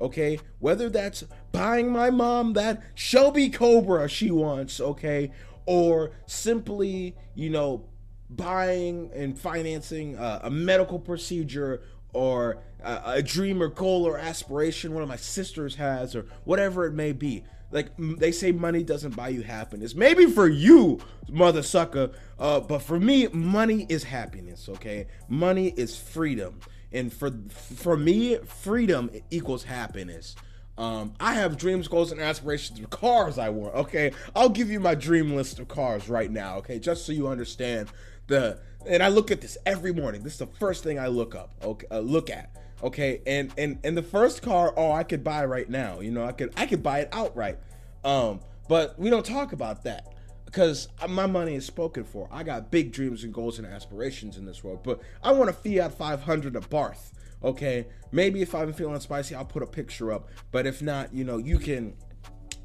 okay? 0.00 0.38
Whether 0.58 0.88
that's 0.88 1.24
buying 1.52 1.90
my 1.90 2.10
mom 2.10 2.54
that 2.54 2.82
Shelby 2.94 3.50
Cobra 3.50 4.08
she 4.08 4.30
wants, 4.30 4.80
okay? 4.80 5.32
Or 5.66 6.12
simply, 6.26 7.14
you 7.34 7.50
know, 7.50 7.84
buying 8.30 9.10
and 9.14 9.38
financing 9.38 10.16
a, 10.16 10.40
a 10.44 10.50
medical 10.50 10.98
procedure 10.98 11.82
or 12.12 12.58
a, 12.82 13.00
a, 13.04 13.22
dream 13.22 13.62
or 13.62 13.68
goal 13.68 14.06
or 14.06 14.18
aspiration 14.18 14.92
one 14.92 15.02
of 15.02 15.08
my 15.08 15.16
sisters 15.16 15.74
has 15.76 16.14
or 16.14 16.26
whatever 16.44 16.86
it 16.86 16.92
may 16.92 17.12
be. 17.12 17.44
Like 17.70 17.90
they 17.98 18.32
say, 18.32 18.52
money 18.52 18.82
doesn't 18.82 19.14
buy 19.14 19.28
you 19.28 19.42
happiness. 19.42 19.94
Maybe 19.94 20.24
for 20.24 20.48
you, 20.48 21.00
mother 21.28 21.62
sucker, 21.62 22.12
uh, 22.38 22.60
but 22.60 22.80
for 22.80 22.98
me, 22.98 23.28
money 23.28 23.86
is 23.90 24.04
happiness. 24.04 24.70
Okay, 24.70 25.06
money 25.28 25.68
is 25.76 25.94
freedom 25.94 26.60
and 26.92 27.12
for 27.12 27.30
for 27.50 27.96
me, 27.96 28.36
freedom 28.36 29.10
equals 29.30 29.64
happiness. 29.64 30.34
Um, 30.78 31.12
I 31.18 31.34
have 31.34 31.56
dreams, 31.56 31.88
goals, 31.88 32.12
and 32.12 32.20
aspirations 32.20 32.78
of 32.78 32.88
cars 32.88 33.36
I 33.36 33.48
want. 33.48 33.74
Okay, 33.74 34.12
I'll 34.34 34.48
give 34.48 34.70
you 34.70 34.78
my 34.78 34.94
dream 34.94 35.34
list 35.34 35.58
of 35.58 35.66
cars 35.66 36.08
right 36.08 36.30
now. 36.30 36.58
Okay, 36.58 36.78
just 36.78 37.04
so 37.04 37.12
you 37.12 37.26
understand 37.26 37.88
the. 38.28 38.60
And 38.86 39.02
I 39.02 39.08
look 39.08 39.32
at 39.32 39.40
this 39.40 39.58
every 39.66 39.92
morning. 39.92 40.22
This 40.22 40.34
is 40.34 40.38
the 40.38 40.46
first 40.46 40.84
thing 40.84 40.98
I 40.98 41.08
look 41.08 41.34
up. 41.34 41.52
Okay, 41.62 41.86
uh, 41.90 41.98
look 41.98 42.30
at. 42.30 42.54
Okay, 42.82 43.20
and 43.26 43.52
and 43.58 43.80
and 43.82 43.96
the 43.96 44.04
first 44.04 44.40
car, 44.40 44.72
oh, 44.76 44.92
I 44.92 45.02
could 45.02 45.24
buy 45.24 45.44
right 45.46 45.68
now. 45.68 45.98
You 45.98 46.12
know, 46.12 46.24
I 46.24 46.30
could 46.30 46.52
I 46.56 46.66
could 46.66 46.82
buy 46.82 47.00
it 47.00 47.08
outright. 47.10 47.58
Um, 48.04 48.40
but 48.68 48.96
we 49.00 49.10
don't 49.10 49.26
talk 49.26 49.52
about 49.52 49.82
that 49.82 50.14
because 50.44 50.88
my 51.08 51.26
money 51.26 51.56
is 51.56 51.66
spoken 51.66 52.04
for. 52.04 52.28
I 52.30 52.44
got 52.44 52.70
big 52.70 52.92
dreams 52.92 53.24
and 53.24 53.34
goals 53.34 53.58
and 53.58 53.66
aspirations 53.66 54.36
in 54.36 54.44
this 54.44 54.62
world, 54.62 54.80
but 54.84 55.00
I 55.24 55.32
want 55.32 55.50
a 55.50 55.52
Fiat 55.52 55.92
500 55.92 56.54
Abarth. 56.54 57.12
Okay, 57.42 57.86
maybe 58.10 58.42
if 58.42 58.54
I'm 58.54 58.72
feeling 58.72 58.98
spicy, 59.00 59.34
I'll 59.34 59.44
put 59.44 59.62
a 59.62 59.66
picture 59.66 60.12
up. 60.12 60.28
But 60.50 60.66
if 60.66 60.82
not, 60.82 61.14
you 61.14 61.24
know, 61.24 61.38
you 61.38 61.58
can, 61.58 61.94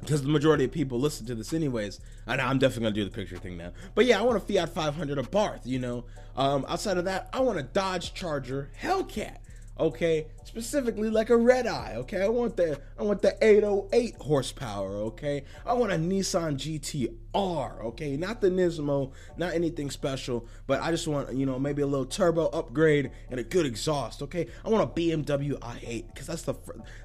because 0.00 0.22
the 0.22 0.28
majority 0.28 0.64
of 0.64 0.72
people 0.72 0.98
listen 0.98 1.26
to 1.26 1.34
this 1.34 1.52
anyways. 1.52 2.00
And 2.26 2.40
I'm 2.40 2.58
definitely 2.58 2.84
gonna 2.84 2.94
do 2.94 3.04
the 3.04 3.10
picture 3.10 3.36
thing 3.36 3.56
now. 3.56 3.72
But 3.94 4.06
yeah, 4.06 4.18
I 4.18 4.22
want 4.22 4.36
a 4.36 4.40
Fiat 4.40 4.70
500 4.70 5.18
Abarth. 5.18 5.64
You 5.64 5.78
know, 5.78 6.04
um, 6.36 6.64
outside 6.68 6.98
of 6.98 7.04
that, 7.04 7.28
I 7.32 7.40
want 7.40 7.58
a 7.58 7.62
Dodge 7.62 8.14
Charger 8.14 8.70
Hellcat 8.80 9.38
okay? 9.78 10.26
Specifically 10.44 11.10
like 11.10 11.30
a 11.30 11.36
red 11.36 11.66
eye 11.66 11.94
okay? 11.96 12.22
I 12.22 12.28
want 12.28 12.56
the 12.56 12.80
i 12.98 13.02
want 13.02 13.22
the 13.22 13.36
808 13.42 14.16
horsepower 14.20 14.96
okay? 15.02 15.44
I 15.66 15.74
want 15.74 15.92
a 15.92 15.96
nissan 15.96 16.56
gtr 16.56 17.84
okay? 17.84 18.16
Not 18.16 18.40
the 18.40 18.50
nismo 18.50 19.12
not 19.36 19.54
anything 19.54 19.90
special 19.90 20.46
but 20.66 20.80
i 20.80 20.90
just 20.90 21.08
want 21.08 21.34
you 21.34 21.46
know 21.46 21.58
maybe 21.58 21.82
a 21.82 21.86
little 21.86 22.06
turbo 22.06 22.46
upgrade 22.48 23.10
and 23.30 23.40
a 23.40 23.44
good 23.44 23.66
exhaust 23.66 24.22
okay? 24.22 24.46
I 24.64 24.68
want 24.68 24.84
a 24.84 25.00
bmw 25.00 25.58
i8 25.58 26.06
because 26.08 26.26
that's 26.26 26.42
the 26.42 26.54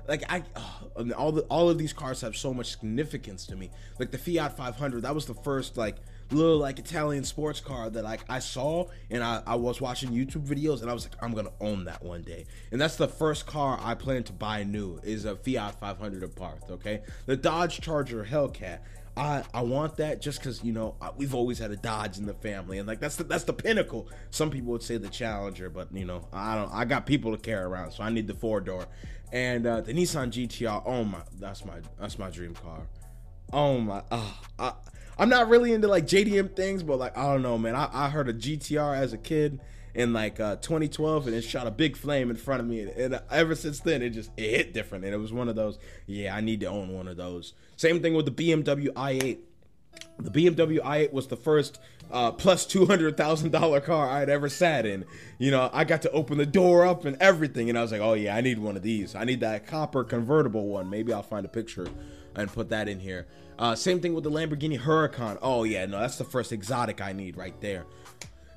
like 0.07 0.23
i 0.31 0.43
all 1.17 1.31
the 1.31 1.41
all 1.43 1.69
of 1.69 1.77
these 1.77 1.93
cars 1.93 2.21
have 2.21 2.35
so 2.35 2.53
much 2.53 2.71
significance 2.71 3.45
to 3.47 3.55
me. 3.55 3.71
Like 3.99 4.11
the 4.11 4.17
fiat 4.17 4.55
500 4.55 5.01
that 5.03 5.15
was 5.15 5.25
the 5.25 5.33
first 5.33 5.77
like 5.77 5.97
little 6.31 6.57
like 6.57 6.79
Italian 6.79 7.23
sports 7.23 7.59
car 7.59 7.89
that 7.89 8.03
like 8.03 8.21
I 8.29 8.39
saw 8.39 8.85
and 9.09 9.23
I, 9.23 9.41
I 9.47 9.55
was 9.55 9.81
watching 9.81 10.11
YouTube 10.11 10.45
videos 10.47 10.81
and 10.81 10.89
I 10.89 10.93
was 10.93 11.05
like 11.05 11.15
I'm 11.21 11.33
gonna 11.33 11.51
own 11.59 11.85
that 11.85 12.03
one 12.03 12.21
day 12.21 12.45
and 12.71 12.79
that's 12.79 12.95
the 12.97 13.07
first 13.07 13.47
car 13.47 13.79
I 13.81 13.95
plan 13.95 14.23
to 14.23 14.33
buy 14.33 14.63
new 14.63 14.99
is 15.03 15.25
a 15.25 15.35
Fiat 15.35 15.79
500 15.79 16.23
Abarth 16.23 16.69
okay 16.69 17.01
the 17.25 17.35
Dodge 17.35 17.81
Charger 17.81 18.23
Hellcat 18.23 18.79
I, 19.19 19.43
I 19.53 19.61
want 19.63 19.97
that 19.97 20.21
just 20.21 20.39
because 20.39 20.63
you 20.63 20.71
know 20.71 20.95
we've 21.17 21.35
always 21.35 21.59
had 21.59 21.71
a 21.71 21.75
Dodge 21.75 22.17
in 22.17 22.25
the 22.25 22.33
family 22.33 22.77
and 22.77 22.87
like 22.87 23.01
that's 23.01 23.17
the, 23.17 23.25
that's 23.25 23.43
the 23.43 23.53
pinnacle. 23.53 24.07
Some 24.31 24.49
people 24.49 24.71
would 24.71 24.83
say 24.83 24.95
the 24.95 25.09
Challenger, 25.09 25.69
but 25.69 25.93
you 25.93 26.05
know 26.05 26.27
I 26.31 26.55
don't. 26.55 26.71
I 26.71 26.85
got 26.85 27.05
people 27.05 27.35
to 27.35 27.37
carry 27.37 27.63
around, 27.63 27.91
so 27.91 28.03
I 28.03 28.09
need 28.11 28.27
the 28.27 28.33
four 28.33 28.61
door. 28.61 28.85
And 29.33 29.67
uh, 29.67 29.81
the 29.81 29.93
Nissan 29.93 30.31
GTR. 30.31 30.83
Oh 30.85 31.03
my, 31.03 31.19
that's 31.37 31.65
my 31.65 31.79
that's 31.99 32.17
my 32.17 32.29
dream 32.29 32.53
car. 32.53 32.87
Oh 33.51 33.79
my, 33.79 34.03
oh, 34.11 34.39
I, 34.57 34.73
I'm 35.19 35.29
not 35.29 35.49
really 35.49 35.73
into 35.73 35.87
like 35.87 36.05
JDM 36.05 36.55
things, 36.55 36.81
but 36.81 36.97
like 36.97 37.17
I 37.17 37.23
don't 37.23 37.41
know, 37.41 37.57
man. 37.57 37.75
I, 37.75 37.89
I 37.91 38.09
heard 38.09 38.29
a 38.29 38.33
GTR 38.33 38.97
as 38.97 39.13
a 39.13 39.17
kid, 39.17 39.59
in 39.93 40.13
like 40.13 40.39
uh, 40.39 40.55
2012, 40.57 41.27
and 41.27 41.35
it 41.35 41.41
shot 41.41 41.67
a 41.67 41.71
big 41.71 41.97
flame 41.97 42.29
in 42.29 42.35
front 42.35 42.61
of 42.61 42.67
me. 42.67 42.81
And, 42.81 42.91
and 42.91 43.21
ever 43.31 43.55
since 43.55 43.79
then, 43.79 44.01
it 44.01 44.11
just 44.11 44.31
it 44.37 44.49
hit 44.49 44.73
different, 44.73 45.05
and 45.05 45.13
it 45.13 45.17
was 45.17 45.33
one 45.33 45.49
of 45.49 45.55
those. 45.55 45.77
Yeah, 46.05 46.35
I 46.35 46.41
need 46.41 46.59
to 46.61 46.67
own 46.67 46.93
one 46.93 47.07
of 47.07 47.17
those. 47.17 47.53
Same 47.75 48.01
thing 48.01 48.13
with 48.13 48.25
the 48.25 48.31
BMW 48.31 48.87
i8. 48.89 49.37
The 50.19 50.29
BMW 50.29 50.79
i8 50.79 51.11
was 51.11 51.27
the 51.27 51.35
first 51.35 51.79
uh, 52.11 52.31
plus 52.31 52.65
two 52.65 52.85
hundred 52.85 53.17
thousand 53.17 53.51
dollar 53.51 53.81
car 53.81 54.09
I'd 54.09 54.29
ever 54.29 54.47
sat 54.47 54.85
in. 54.85 55.05
You 55.37 55.51
know, 55.51 55.69
I 55.73 55.83
got 55.83 56.03
to 56.03 56.11
open 56.11 56.37
the 56.37 56.45
door 56.45 56.85
up 56.85 57.05
and 57.05 57.17
everything, 57.19 57.69
and 57.69 57.77
I 57.77 57.81
was 57.81 57.91
like, 57.91 58.01
oh 58.01 58.13
yeah, 58.13 58.35
I 58.35 58.41
need 58.41 58.59
one 58.59 58.77
of 58.77 58.83
these. 58.83 59.15
I 59.15 59.23
need 59.23 59.41
that 59.41 59.67
copper 59.67 60.03
convertible 60.03 60.67
one. 60.67 60.89
Maybe 60.89 61.11
I'll 61.11 61.23
find 61.23 61.45
a 61.45 61.49
picture 61.49 61.87
and 62.35 62.51
put 62.51 62.69
that 62.69 62.87
in 62.87 62.99
here. 62.99 63.27
Uh, 63.59 63.75
same 63.75 63.99
thing 63.99 64.13
with 64.13 64.23
the 64.23 64.31
Lamborghini 64.31 64.79
Huracan. 64.79 65.37
Oh 65.41 65.65
yeah, 65.65 65.85
no, 65.85 65.99
that's 65.99 66.17
the 66.17 66.23
first 66.23 66.51
exotic 66.51 67.01
I 67.01 67.13
need 67.13 67.37
right 67.37 67.59
there. 67.61 67.85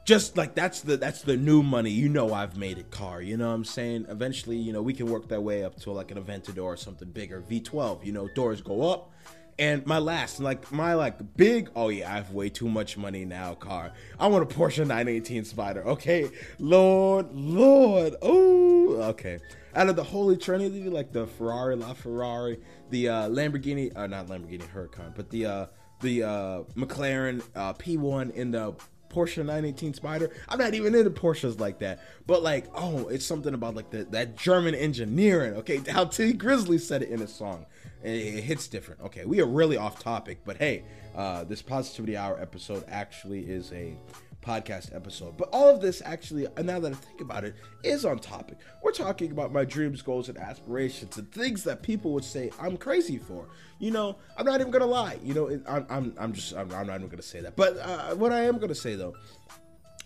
Just 0.07 0.37
like 0.37 0.55
that's 0.55 0.81
the 0.81 0.97
that's 0.97 1.23
the 1.23 1.37
new 1.37 1.62
money. 1.62 1.91
You 1.91 2.09
know 2.09 2.33
I've 2.33 2.57
made 2.57 2.79
it 2.79 2.91
car. 2.91 3.21
You 3.21 3.37
know 3.37 3.49
what 3.49 3.55
I'm 3.55 3.65
saying? 3.65 4.07
Eventually, 4.09 4.57
you 4.57 4.73
know 4.73 4.81
we 4.81 4.95
can 4.95 5.07
work 5.07 5.29
that 5.29 5.43
way 5.43 5.65
up 5.65 5.79
to 5.81 5.91
like 5.91 6.11
an 6.12 6.23
Aventador 6.23 6.65
or 6.65 6.77
something 6.77 7.11
bigger. 7.11 7.43
V12. 7.43 8.05
You 8.05 8.12
know 8.12 8.29
doors 8.29 8.62
go 8.62 8.91
up 8.91 9.12
and 9.59 9.85
my 9.87 9.99
last, 9.99 10.41
like 10.41 10.73
my 10.73 10.95
like 10.95 11.37
big, 11.37 11.71
oh 11.77 11.88
yeah, 11.88 12.11
I 12.11 12.17
have 12.17 12.33
way 12.33 12.49
too 12.49 12.69
much 12.69 12.97
money 12.97 13.25
now. 13.25 13.55
Car, 13.55 13.93
I 14.19 14.27
want 14.27 14.51
a 14.51 14.55
Porsche 14.55 14.79
918 14.79 15.45
Spider. 15.45 15.87
Okay, 15.87 16.31
Lord, 16.59 17.33
Lord, 17.33 18.15
oh, 18.23 18.95
okay. 19.11 19.38
Out 19.75 19.89
of 19.89 19.97
the 19.97 20.05
Holy 20.05 20.37
Trinity, 20.37 20.89
like 20.89 21.13
the 21.13 21.27
Ferrari, 21.27 21.77
La 21.77 21.95
Ferrari, 21.95 22.61
the 22.91 23.09
uh, 23.09 23.29
Lamborghini, 23.29 23.97
uh, 23.97 24.07
not 24.07 24.27
Lamborghini 24.27 24.69
Huracan, 24.73 25.15
but 25.15 25.31
the 25.31 25.47
uh, 25.47 25.67
the 26.01 26.23
uh, 26.25 26.63
McLaren 26.77 27.43
uh, 27.55 27.73
P1 27.75 28.35
in 28.35 28.51
the 28.51 28.75
Porsche 29.13 29.39
918 29.39 29.95
Spider. 29.95 30.31
I'm 30.49 30.59
not 30.59 30.75
even 30.75 30.95
into 30.95 31.11
Porsches 31.11 31.61
like 31.61 31.79
that, 31.81 32.01
but 32.27 32.43
like, 32.43 32.67
oh, 32.75 33.09
it's 33.09 33.25
something 33.25 33.55
about 33.55 33.75
like 33.75 33.91
the, 33.91 34.05
that 34.05 34.37
German 34.37 34.75
engineering. 34.75 35.55
Okay, 35.55 35.79
how 35.89 36.07
Tee 36.07 36.33
Grizzley 36.33 36.81
said 36.81 37.03
it 37.03 37.11
in 37.11 37.21
his 37.21 37.33
song. 37.33 37.67
It, 38.03 38.43
hits 38.43 38.67
different. 38.67 39.01
Okay, 39.03 39.25
we 39.25 39.41
are 39.41 39.47
really 39.47 39.77
off 39.77 40.01
topic, 40.01 40.41
but 40.45 40.57
hey, 40.57 40.85
uh, 41.15 41.45
this 41.45 41.63
Positivity 41.63 42.17
Hour 42.17 42.41
episode 42.41 42.85
actually 42.89 43.41
is 43.41 43.73
a 43.73 43.97
podcast 44.43 44.95
episode. 44.95 45.37
But 45.37 45.49
all 45.53 45.69
of 45.69 45.81
this 45.81 46.03
actually, 46.05 46.47
now 46.63 46.81
that 46.81 46.93
I 46.93 46.97
think 46.97 47.21
about 47.21 47.45
it, 47.45 47.55
is 47.83 48.05
on 48.05 48.19
topic. 48.19 48.59
We're 48.83 48.93
talking 48.93 49.31
about 49.33 49.53
my 49.53 49.65
dreams, 49.65 50.03
goals, 50.03 50.29
and 50.29 50.39
aspirations, 50.39 51.17
and 51.17 51.31
things 51.33 51.65
that 51.65 51.83
people 51.83 52.13
would 52.13 52.25
say 52.25 52.51
I'm 52.61 52.77
crazy 52.77 53.19
for. 53.19 53.49
You 53.79 53.91
know, 53.91 54.17
I'm 54.37 54.47
not 54.47 54.61
even 54.61 54.73
gonna 54.73 54.87
lie. 54.87 55.19
You 55.23 55.35
know, 55.35 55.61
I'm, 55.67 55.87
I'm, 55.89 56.15
I'm 56.19 56.33
just, 56.33 56.55
I'm, 56.55 56.73
I'm 56.73 56.87
not 56.87 56.97
even 56.97 57.09
gonna 57.09 57.23
say 57.23 57.41
that. 57.41 57.57
But 57.57 57.79
uh, 57.79 58.15
what 58.15 58.33
I 58.33 58.43
am 58.43 58.59
gonna 58.59 58.75
say 58.75 58.95
though 58.95 59.15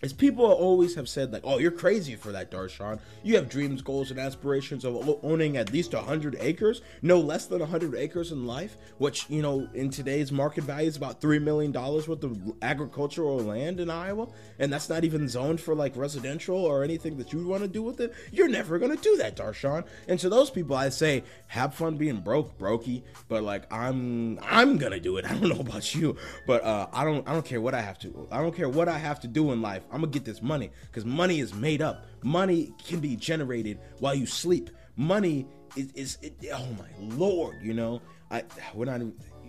is 0.02 0.12
people 0.12 0.44
always 0.44 0.94
have 0.94 1.08
said 1.08 1.32
like, 1.32 1.42
"Oh, 1.44 1.58
you're 1.58 1.70
crazy 1.70 2.16
for 2.16 2.32
that, 2.32 2.50
Darshaun. 2.50 3.00
You 3.22 3.36
have 3.36 3.48
dreams, 3.48 3.82
goals, 3.82 4.10
and 4.10 4.20
aspirations 4.20 4.84
of 4.84 5.18
owning 5.22 5.56
at 5.56 5.72
least 5.72 5.94
100 5.94 6.36
acres, 6.40 6.82
no 7.02 7.18
less 7.18 7.46
than 7.46 7.60
100 7.60 7.94
acres 7.94 8.32
in 8.32 8.46
life, 8.46 8.76
which 8.98 9.28
you 9.28 9.42
know 9.42 9.68
in 9.74 9.90
today's 9.90 10.30
market 10.30 10.64
value 10.64 10.88
is 10.88 10.96
about 10.96 11.20
three 11.20 11.38
million 11.38 11.72
dollars 11.72 12.08
worth 12.08 12.24
of 12.24 12.38
agricultural 12.62 13.38
land 13.38 13.80
in 13.80 13.90
Iowa, 13.90 14.28
and 14.58 14.72
that's 14.72 14.88
not 14.88 15.04
even 15.04 15.28
zoned 15.28 15.60
for 15.60 15.74
like 15.74 15.96
residential 15.96 16.56
or 16.56 16.84
anything 16.84 17.16
that 17.18 17.32
you 17.32 17.46
want 17.46 17.62
to 17.62 17.68
do 17.68 17.82
with 17.82 18.00
it. 18.00 18.12
You're 18.32 18.48
never 18.48 18.78
gonna 18.78 18.96
do 18.96 19.16
that, 19.16 19.36
Darshaun. 19.36 19.84
And 20.08 20.18
to 20.20 20.28
those 20.28 20.50
people, 20.50 20.76
I 20.76 20.90
say, 20.90 21.24
have 21.48 21.74
fun 21.74 21.96
being 21.96 22.20
broke, 22.20 22.58
brokey. 22.58 23.02
But 23.28 23.42
like, 23.42 23.72
I'm, 23.72 24.38
I'm 24.42 24.78
gonna 24.78 25.00
do 25.00 25.16
it. 25.16 25.24
I 25.30 25.34
don't 25.34 25.48
know 25.48 25.60
about 25.60 25.94
you, 25.94 26.16
but 26.46 26.62
uh, 26.64 26.88
I 26.92 27.04
don't, 27.04 27.26
I 27.28 27.32
don't 27.32 27.44
care 27.44 27.60
what 27.60 27.74
I 27.74 27.80
have 27.80 27.98
to. 28.00 28.28
I 28.30 28.40
don't 28.42 28.54
care 28.54 28.68
what 28.68 28.88
I 28.88 28.98
have 28.98 29.20
to 29.20 29.28
do 29.28 29.52
in 29.52 29.62
life. 29.62 29.84
I'm 29.90 30.00
gonna 30.00 30.12
get 30.12 30.24
this 30.24 30.42
money 30.42 30.70
because 30.86 31.04
money 31.04 31.40
is 31.40 31.54
made 31.54 31.82
up. 31.82 32.06
Money 32.22 32.72
can 32.86 33.00
be 33.00 33.16
generated 33.16 33.78
while 33.98 34.14
you 34.14 34.26
sleep. 34.26 34.70
Money 34.96 35.46
is, 35.76 35.92
is 35.92 36.18
it, 36.22 36.34
oh 36.52 36.66
my 36.78 37.16
lord, 37.16 37.56
you 37.62 37.74
know. 37.74 38.00
I 38.30 38.44
we're 38.74 38.86
not. 38.86 39.00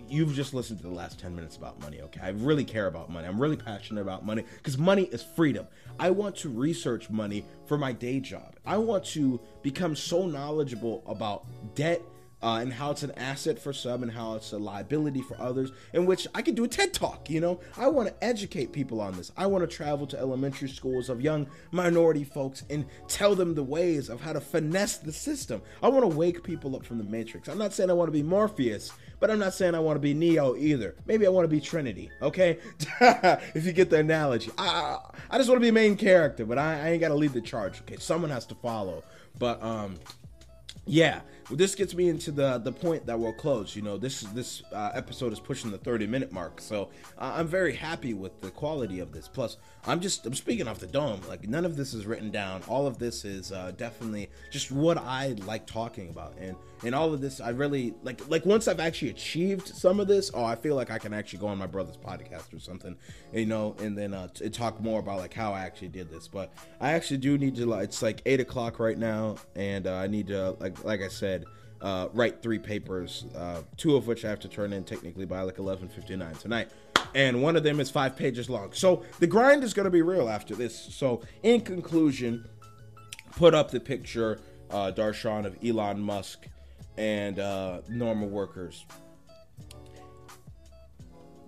You've 0.08 0.32
just 0.32 0.54
listened 0.54 0.78
to 0.80 0.86
the 0.86 0.92
last 0.92 1.20
10 1.20 1.36
minutes 1.36 1.56
about 1.56 1.80
money, 1.82 2.00
okay? 2.00 2.20
I 2.22 2.30
really 2.30 2.64
care 2.64 2.86
about 2.86 3.10
money. 3.10 3.28
I'm 3.28 3.38
really 3.38 3.58
passionate 3.58 4.00
about 4.00 4.24
money 4.24 4.42
because 4.56 4.78
money 4.78 5.02
is 5.02 5.22
freedom. 5.22 5.66
I 6.00 6.10
want 6.10 6.34
to 6.36 6.48
research 6.48 7.10
money 7.10 7.44
for 7.66 7.76
my 7.76 7.92
day 7.92 8.18
job. 8.18 8.56
I 8.64 8.78
want 8.78 9.04
to 9.06 9.38
become 9.60 9.94
so 9.94 10.26
knowledgeable 10.26 11.02
about 11.06 11.44
debt 11.74 12.00
uh, 12.42 12.58
and 12.60 12.72
how 12.72 12.90
it's 12.90 13.02
an 13.02 13.12
asset 13.16 13.58
for 13.58 13.72
some 13.72 14.02
and 14.02 14.12
how 14.12 14.34
it's 14.34 14.52
a 14.52 14.58
liability 14.58 15.22
for 15.22 15.40
others, 15.40 15.72
in 15.92 16.06
which 16.06 16.26
I 16.34 16.42
could 16.42 16.54
do 16.54 16.64
a 16.64 16.68
TED 16.68 16.94
talk. 16.94 17.28
You 17.28 17.40
know, 17.40 17.60
I 17.76 17.88
want 17.88 18.08
to 18.08 18.24
educate 18.24 18.72
people 18.72 19.00
on 19.00 19.16
this. 19.16 19.32
I 19.36 19.46
want 19.46 19.68
to 19.68 19.76
travel 19.76 20.06
to 20.08 20.18
elementary 20.18 20.68
schools 20.68 21.08
of 21.08 21.20
young 21.20 21.48
minority 21.72 22.24
folks 22.24 22.62
and 22.70 22.86
tell 23.08 23.34
them 23.34 23.54
the 23.54 23.64
ways 23.64 24.08
of 24.08 24.20
how 24.20 24.32
to 24.32 24.40
finesse 24.40 24.98
the 24.98 25.12
system. 25.12 25.62
I 25.82 25.88
want 25.88 26.08
to 26.08 26.16
wake 26.16 26.42
people 26.44 26.76
up 26.76 26.84
from 26.84 26.98
the 26.98 27.04
matrix. 27.04 27.48
I'm 27.48 27.58
not 27.58 27.72
saying 27.72 27.90
I 27.90 27.94
want 27.94 28.08
to 28.08 28.12
be 28.12 28.22
Morpheus, 28.22 28.92
but 29.18 29.30
I'm 29.30 29.40
not 29.40 29.54
saying 29.54 29.74
I 29.74 29.80
want 29.80 29.96
to 29.96 30.00
be 30.00 30.14
Neo 30.14 30.54
either. 30.54 30.94
Maybe 31.06 31.26
I 31.26 31.30
want 31.30 31.44
to 31.44 31.48
be 31.48 31.60
Trinity, 31.60 32.10
okay? 32.22 32.58
if 33.00 33.66
you 33.66 33.72
get 33.72 33.90
the 33.90 33.98
analogy. 33.98 34.52
I, 34.56 34.98
I 35.28 35.38
just 35.38 35.48
want 35.48 35.56
to 35.56 35.64
be 35.64 35.68
a 35.68 35.72
main 35.72 35.96
character, 35.96 36.46
but 36.46 36.56
I, 36.56 36.86
I 36.86 36.88
ain't 36.90 37.00
got 37.00 37.08
to 37.08 37.14
lead 37.14 37.32
the 37.32 37.40
charge, 37.40 37.80
okay? 37.80 37.96
Someone 37.96 38.30
has 38.30 38.46
to 38.46 38.54
follow. 38.54 39.02
But, 39.38 39.62
um, 39.62 39.96
yeah 40.88 41.20
well, 41.48 41.56
this 41.56 41.74
gets 41.74 41.94
me 41.94 42.08
into 42.08 42.30
the 42.30 42.58
the 42.58 42.72
point 42.72 43.06
that 43.06 43.18
we'll 43.18 43.32
close 43.32 43.74
you 43.74 43.82
know 43.82 43.96
this 43.96 44.20
this 44.20 44.62
uh, 44.72 44.90
episode 44.94 45.32
is 45.32 45.40
pushing 45.40 45.70
the 45.70 45.78
30 45.78 46.06
minute 46.06 46.32
mark 46.32 46.60
so 46.60 46.90
uh, 47.18 47.32
i'm 47.36 47.46
very 47.46 47.74
happy 47.74 48.14
with 48.14 48.40
the 48.40 48.50
quality 48.50 49.00
of 49.00 49.12
this. 49.12 49.28
Plus 49.28 49.56
i'm 49.86 50.00
just 50.00 50.26
i'm 50.26 50.34
speaking 50.34 50.68
off 50.68 50.78
the 50.78 50.86
dome 50.86 51.20
like 51.28 51.48
none 51.48 51.64
of 51.64 51.76
this 51.76 51.94
is 51.94 52.06
written 52.06 52.30
down. 52.30 52.62
All 52.68 52.86
of 52.86 52.98
this 52.98 53.24
is 53.24 53.52
uh, 53.52 53.72
definitely 53.76 54.28
just 54.50 54.70
what 54.70 54.98
i 54.98 55.34
like 55.46 55.66
talking 55.66 56.08
about. 56.08 56.34
And 56.38 56.56
and 56.84 56.94
all 56.94 57.12
of 57.12 57.20
this 57.20 57.40
i 57.40 57.48
really 57.48 57.94
like 58.02 58.20
like 58.28 58.44
once 58.46 58.68
i've 58.68 58.80
actually 58.80 59.10
achieved 59.10 59.66
some 59.68 59.98
of 59.98 60.06
this 60.06 60.30
oh 60.34 60.44
i 60.44 60.54
feel 60.54 60.76
like 60.76 60.90
i 60.90 60.98
can 60.98 61.12
actually 61.12 61.38
go 61.38 61.48
on 61.48 61.58
my 61.58 61.66
brother's 61.66 61.96
podcast 61.96 62.54
or 62.54 62.60
something 62.60 62.96
you 63.32 63.46
know 63.46 63.74
and 63.80 63.96
then 63.98 64.14
uh 64.14 64.28
t- 64.28 64.48
talk 64.48 64.80
more 64.80 65.00
about 65.00 65.18
like 65.18 65.34
how 65.34 65.52
i 65.52 65.60
actually 65.60 65.88
did 65.88 66.10
this. 66.10 66.28
But 66.28 66.52
i 66.80 66.92
actually 66.92 67.18
do 67.18 67.38
need 67.38 67.56
to 67.56 67.66
like 67.66 67.84
it's 67.84 68.02
like 68.02 68.22
eight 68.26 68.40
o'clock 68.40 68.78
right 68.78 68.98
now 68.98 69.36
and 69.56 69.86
uh, 69.86 69.94
i 69.94 70.06
need 70.06 70.28
to 70.28 70.56
like 70.60 70.84
like 70.84 71.02
i 71.02 71.08
said 71.08 71.37
uh, 71.80 72.08
write 72.12 72.42
three 72.42 72.58
papers, 72.58 73.26
uh, 73.36 73.62
two 73.76 73.96
of 73.96 74.06
which 74.06 74.24
I 74.24 74.30
have 74.30 74.40
to 74.40 74.48
turn 74.48 74.72
in 74.72 74.84
technically 74.84 75.24
by 75.24 75.42
like 75.42 75.56
11:59 75.56 76.38
tonight, 76.38 76.70
and 77.14 77.42
one 77.42 77.56
of 77.56 77.62
them 77.62 77.80
is 77.80 77.90
five 77.90 78.16
pages 78.16 78.50
long. 78.50 78.72
So 78.72 79.02
the 79.18 79.26
grind 79.26 79.64
is 79.64 79.74
going 79.74 79.84
to 79.84 79.90
be 79.90 80.02
real 80.02 80.28
after 80.28 80.54
this. 80.54 80.76
So 80.76 81.22
in 81.42 81.60
conclusion, 81.60 82.48
put 83.36 83.54
up 83.54 83.70
the 83.70 83.80
picture, 83.80 84.40
uh, 84.70 84.92
Darshaun 84.94 85.46
of 85.46 85.56
Elon 85.64 86.00
Musk 86.00 86.46
and 86.96 87.38
uh, 87.38 87.80
normal 87.88 88.28
workers. 88.28 88.84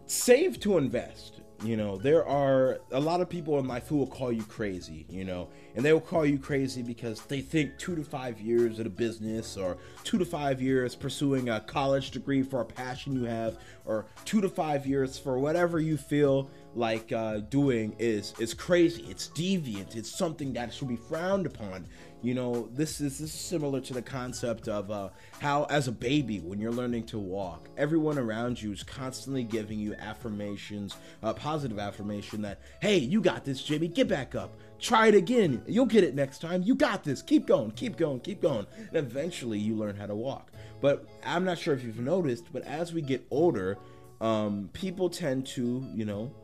Save 0.06 0.60
to 0.60 0.78
invest. 0.78 1.39
You 1.62 1.76
know, 1.76 1.98
there 1.98 2.26
are 2.26 2.80
a 2.90 3.00
lot 3.00 3.20
of 3.20 3.28
people 3.28 3.58
in 3.58 3.68
life 3.68 3.86
who 3.86 3.96
will 3.96 4.06
call 4.06 4.32
you 4.32 4.42
crazy, 4.44 5.04
you 5.10 5.24
know, 5.24 5.48
and 5.76 5.84
they 5.84 5.92
will 5.92 6.00
call 6.00 6.24
you 6.24 6.38
crazy 6.38 6.82
because 6.82 7.20
they 7.22 7.42
think 7.42 7.76
two 7.76 7.94
to 7.96 8.02
five 8.02 8.40
years 8.40 8.80
at 8.80 8.86
a 8.86 8.90
business 8.90 9.58
or 9.58 9.76
two 10.02 10.16
to 10.16 10.24
five 10.24 10.62
years 10.62 10.94
pursuing 10.94 11.50
a 11.50 11.60
college 11.60 12.12
degree 12.12 12.42
for 12.42 12.62
a 12.62 12.64
passion 12.64 13.12
you 13.12 13.24
have 13.24 13.58
or 13.84 14.06
two 14.24 14.40
to 14.40 14.48
five 14.48 14.86
years 14.86 15.18
for 15.18 15.38
whatever 15.38 15.78
you 15.78 15.98
feel 15.98 16.48
like 16.74 17.12
uh, 17.12 17.40
doing 17.50 17.94
is 17.98 18.32
is 18.38 18.54
crazy. 18.54 19.04
It's 19.10 19.28
deviant. 19.28 19.96
It's 19.96 20.10
something 20.10 20.54
that 20.54 20.72
should 20.72 20.88
be 20.88 20.96
frowned 20.96 21.44
upon 21.44 21.86
you 22.22 22.34
know, 22.34 22.68
this 22.74 23.00
is 23.00 23.18
this 23.18 23.34
is 23.34 23.40
similar 23.40 23.80
to 23.80 23.94
the 23.94 24.02
concept 24.02 24.68
of 24.68 24.90
uh, 24.90 25.08
how, 25.38 25.64
as 25.64 25.88
a 25.88 25.92
baby, 25.92 26.40
when 26.40 26.60
you're 26.60 26.72
learning 26.72 27.04
to 27.06 27.18
walk, 27.18 27.68
everyone 27.78 28.18
around 28.18 28.60
you 28.60 28.72
is 28.72 28.82
constantly 28.82 29.42
giving 29.42 29.78
you 29.78 29.94
affirmations, 29.94 30.96
uh, 31.22 31.32
positive 31.32 31.78
affirmation 31.78 32.42
that, 32.42 32.60
hey, 32.82 32.98
you 32.98 33.22
got 33.22 33.44
this, 33.44 33.62
Jimmy, 33.62 33.88
get 33.88 34.06
back 34.06 34.34
up, 34.34 34.58
try 34.78 35.06
it 35.06 35.14
again, 35.14 35.62
you'll 35.66 35.86
get 35.86 36.04
it 36.04 36.14
next 36.14 36.40
time, 36.40 36.62
you 36.62 36.74
got 36.74 37.02
this, 37.04 37.22
keep 37.22 37.46
going, 37.46 37.70
keep 37.70 37.96
going, 37.96 38.20
keep 38.20 38.42
going, 38.42 38.66
and 38.76 38.96
eventually 38.96 39.58
you 39.58 39.74
learn 39.74 39.96
how 39.96 40.06
to 40.06 40.14
walk. 40.14 40.52
But 40.82 41.06
I'm 41.24 41.44
not 41.44 41.58
sure 41.58 41.74
if 41.74 41.82
you've 41.82 42.00
noticed, 42.00 42.52
but 42.52 42.62
as 42.64 42.92
we 42.92 43.00
get 43.00 43.26
older, 43.30 43.78
um, 44.20 44.68
people 44.74 45.08
tend 45.08 45.46
to, 45.48 45.86
you 45.94 46.04
know, 46.04 46.34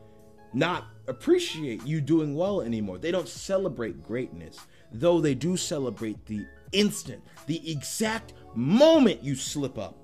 not 0.54 0.86
appreciate 1.06 1.84
you 1.84 2.00
doing 2.00 2.34
well 2.34 2.62
anymore. 2.62 2.96
They 2.96 3.10
don't 3.10 3.28
celebrate 3.28 4.02
greatness 4.02 4.58
though 4.92 5.20
they 5.20 5.34
do 5.34 5.56
celebrate 5.56 6.24
the 6.26 6.46
instant, 6.72 7.22
the 7.46 7.70
exact 7.70 8.32
moment 8.54 9.22
you 9.22 9.34
slip 9.34 9.78
up. 9.78 9.96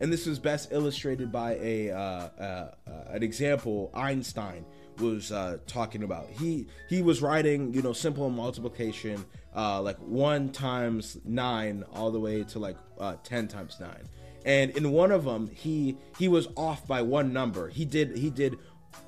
And 0.00 0.10
this 0.10 0.26
is 0.26 0.38
best 0.38 0.72
illustrated 0.72 1.30
by 1.30 1.56
a 1.56 1.90
uh, 1.90 1.98
uh, 1.98 2.70
uh, 2.86 2.90
an 3.10 3.22
example 3.22 3.90
Einstein 3.92 4.64
was 4.98 5.30
uh, 5.30 5.58
talking 5.66 6.02
about. 6.02 6.28
He 6.30 6.66
he 6.88 7.02
was 7.02 7.20
writing, 7.20 7.74
you 7.74 7.82
know, 7.82 7.92
simple 7.92 8.30
multiplication, 8.30 9.24
uh, 9.54 9.80
like 9.82 9.98
one 9.98 10.52
times 10.52 11.18
nine 11.24 11.84
all 11.92 12.10
the 12.10 12.20
way 12.20 12.44
to 12.44 12.58
like 12.58 12.76
uh, 12.98 13.16
ten 13.24 13.46
times 13.46 13.78
nine. 13.78 14.08
And 14.46 14.70
in 14.70 14.90
one 14.90 15.12
of 15.12 15.24
them, 15.24 15.50
he 15.52 15.98
he 16.18 16.28
was 16.28 16.48
off 16.56 16.86
by 16.86 17.02
one 17.02 17.32
number. 17.32 17.68
He 17.68 17.84
did 17.84 18.16
he 18.16 18.30
did 18.30 18.58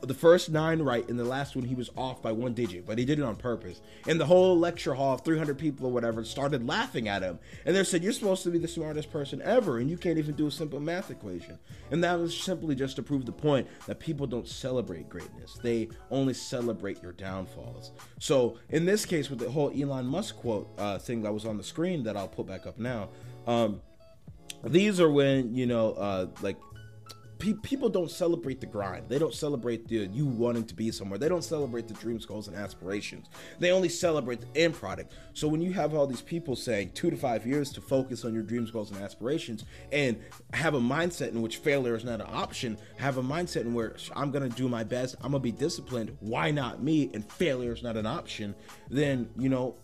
the 0.01 0.15
first 0.15 0.51
nine 0.51 0.83
right, 0.83 1.09
and 1.09 1.19
the 1.19 1.25
last 1.25 1.55
one 1.55 1.65
he 1.65 1.75
was 1.75 1.91
off 1.97 2.21
by 2.21 2.33
one 2.33 2.55
digit, 2.55 2.87
but 2.87 2.99
he 2.99 3.05
did 3.05 3.19
it 3.19 3.25
on 3.25 3.37
purpose. 3.37 3.81
And 4.09 4.21
the 4.21 4.27
whole 4.27 4.59
lecture 4.59 4.95
hall 4.95 5.15
of 5.15 5.23
300 5.23 5.57
people 5.57 5.87
or 5.87 5.93
whatever 5.93 6.25
started 6.25 6.67
laughing 6.67 7.09
at 7.09 7.23
him, 7.23 7.39
and 7.65 7.77
they 7.77 7.85
said, 7.85 8.03
"You're 8.03 8.13
supposed 8.13 8.43
to 8.45 8.51
be 8.51 8.59
the 8.59 8.69
smartest 8.69 9.11
person 9.13 9.41
ever, 9.43 9.79
and 9.79 9.89
you 9.89 9.97
can't 9.97 10.19
even 10.19 10.35
do 10.35 10.47
a 10.47 10.51
simple 10.51 10.81
math 10.81 11.11
equation." 11.11 11.59
And 11.91 12.03
that 12.03 12.19
was 12.19 12.37
simply 12.37 12.75
just 12.75 12.97
to 12.97 13.03
prove 13.03 13.27
the 13.27 13.33
point 13.33 13.69
that 13.87 14.01
people 14.01 14.27
don't 14.27 14.49
celebrate 14.49 15.09
greatness; 15.09 15.59
they 15.63 15.89
only 16.11 16.35
celebrate 16.35 17.03
your 17.03 17.13
downfalls. 17.13 17.93
So 18.19 18.59
in 18.71 18.85
this 18.85 19.07
case, 19.07 19.31
with 19.31 19.39
the 19.39 19.51
whole 19.51 19.71
Elon 19.71 20.07
Musk 20.07 20.37
quote 20.37 20.69
uh, 20.79 20.99
thing 20.99 21.23
that 21.23 21.33
was 21.33 21.45
on 21.45 21.57
the 21.57 21.65
screen 21.65 22.03
that 22.05 22.17
I'll 22.17 22.29
put 22.29 22.47
back 22.47 22.67
up 22.67 22.79
now. 22.79 23.09
Um, 23.47 23.81
these 24.65 25.01
are 25.01 25.11
when 25.11 25.55
you 25.55 25.67
know 25.67 25.93
uh 25.93 26.27
like 26.41 26.57
pe- 27.43 27.55
people 27.55 27.89
don't 27.89 28.11
celebrate 28.11 28.61
the 28.61 28.67
grind. 28.67 29.09
They 29.09 29.19
don't 29.19 29.35
celebrate 29.35 29.89
the 29.89 30.07
you 30.07 30.27
wanting 30.27 30.65
to 30.65 30.75
be 30.75 30.93
somewhere. 30.93 31.19
They 31.19 31.29
don't 31.29 31.43
celebrate 31.43 31.89
the 31.89 31.95
dreams 31.95 32.25
goals 32.25 32.47
and 32.47 32.57
aspirations. 32.57 33.29
They 33.59 33.73
only 33.73 33.89
celebrate 33.89 34.41
the 34.41 34.61
end 34.61 34.75
product. 34.75 35.13
So 35.35 35.49
when 35.49 35.61
you 35.61 35.73
have 35.73 35.93
all 35.93 36.07
these 36.07 36.23
people 36.23 36.55
saying 36.55 36.93
two 36.95 37.11
to 37.11 37.17
five 37.17 37.45
years 37.45 37.73
to 37.73 37.81
focus 37.81 38.25
on 38.25 38.33
your 38.33 38.45
dreams 38.45 38.71
goals 38.71 38.93
and 38.93 39.03
aspirations 39.03 39.65
and 39.91 40.21
have 40.53 40.75
a 40.75 40.81
mindset 40.81 41.33
in 41.33 41.43
which 41.43 41.57
failure 41.57 41.97
is 41.97 42.05
not 42.05 42.21
an 42.21 42.29
option 42.31 42.79
have 42.97 43.19
a 43.19 43.23
mindset 43.23 43.63
in 43.63 43.75
where 43.75 43.97
i'm 44.15 44.31
gonna 44.31 44.49
do 44.49 44.69
my 44.69 44.85
best 44.85 45.17
i'm 45.23 45.33
gonna 45.33 45.41
be 45.41 45.51
disciplined 45.51 46.17
why 46.21 46.51
not 46.51 46.83
me? 46.83 47.11
And 47.15 47.25
failure 47.33 47.73
is 47.73 47.83
not 47.83 47.97
an 47.97 48.07
option 48.07 48.55
then 48.91 49.29
you 49.37 49.49
know 49.49 49.75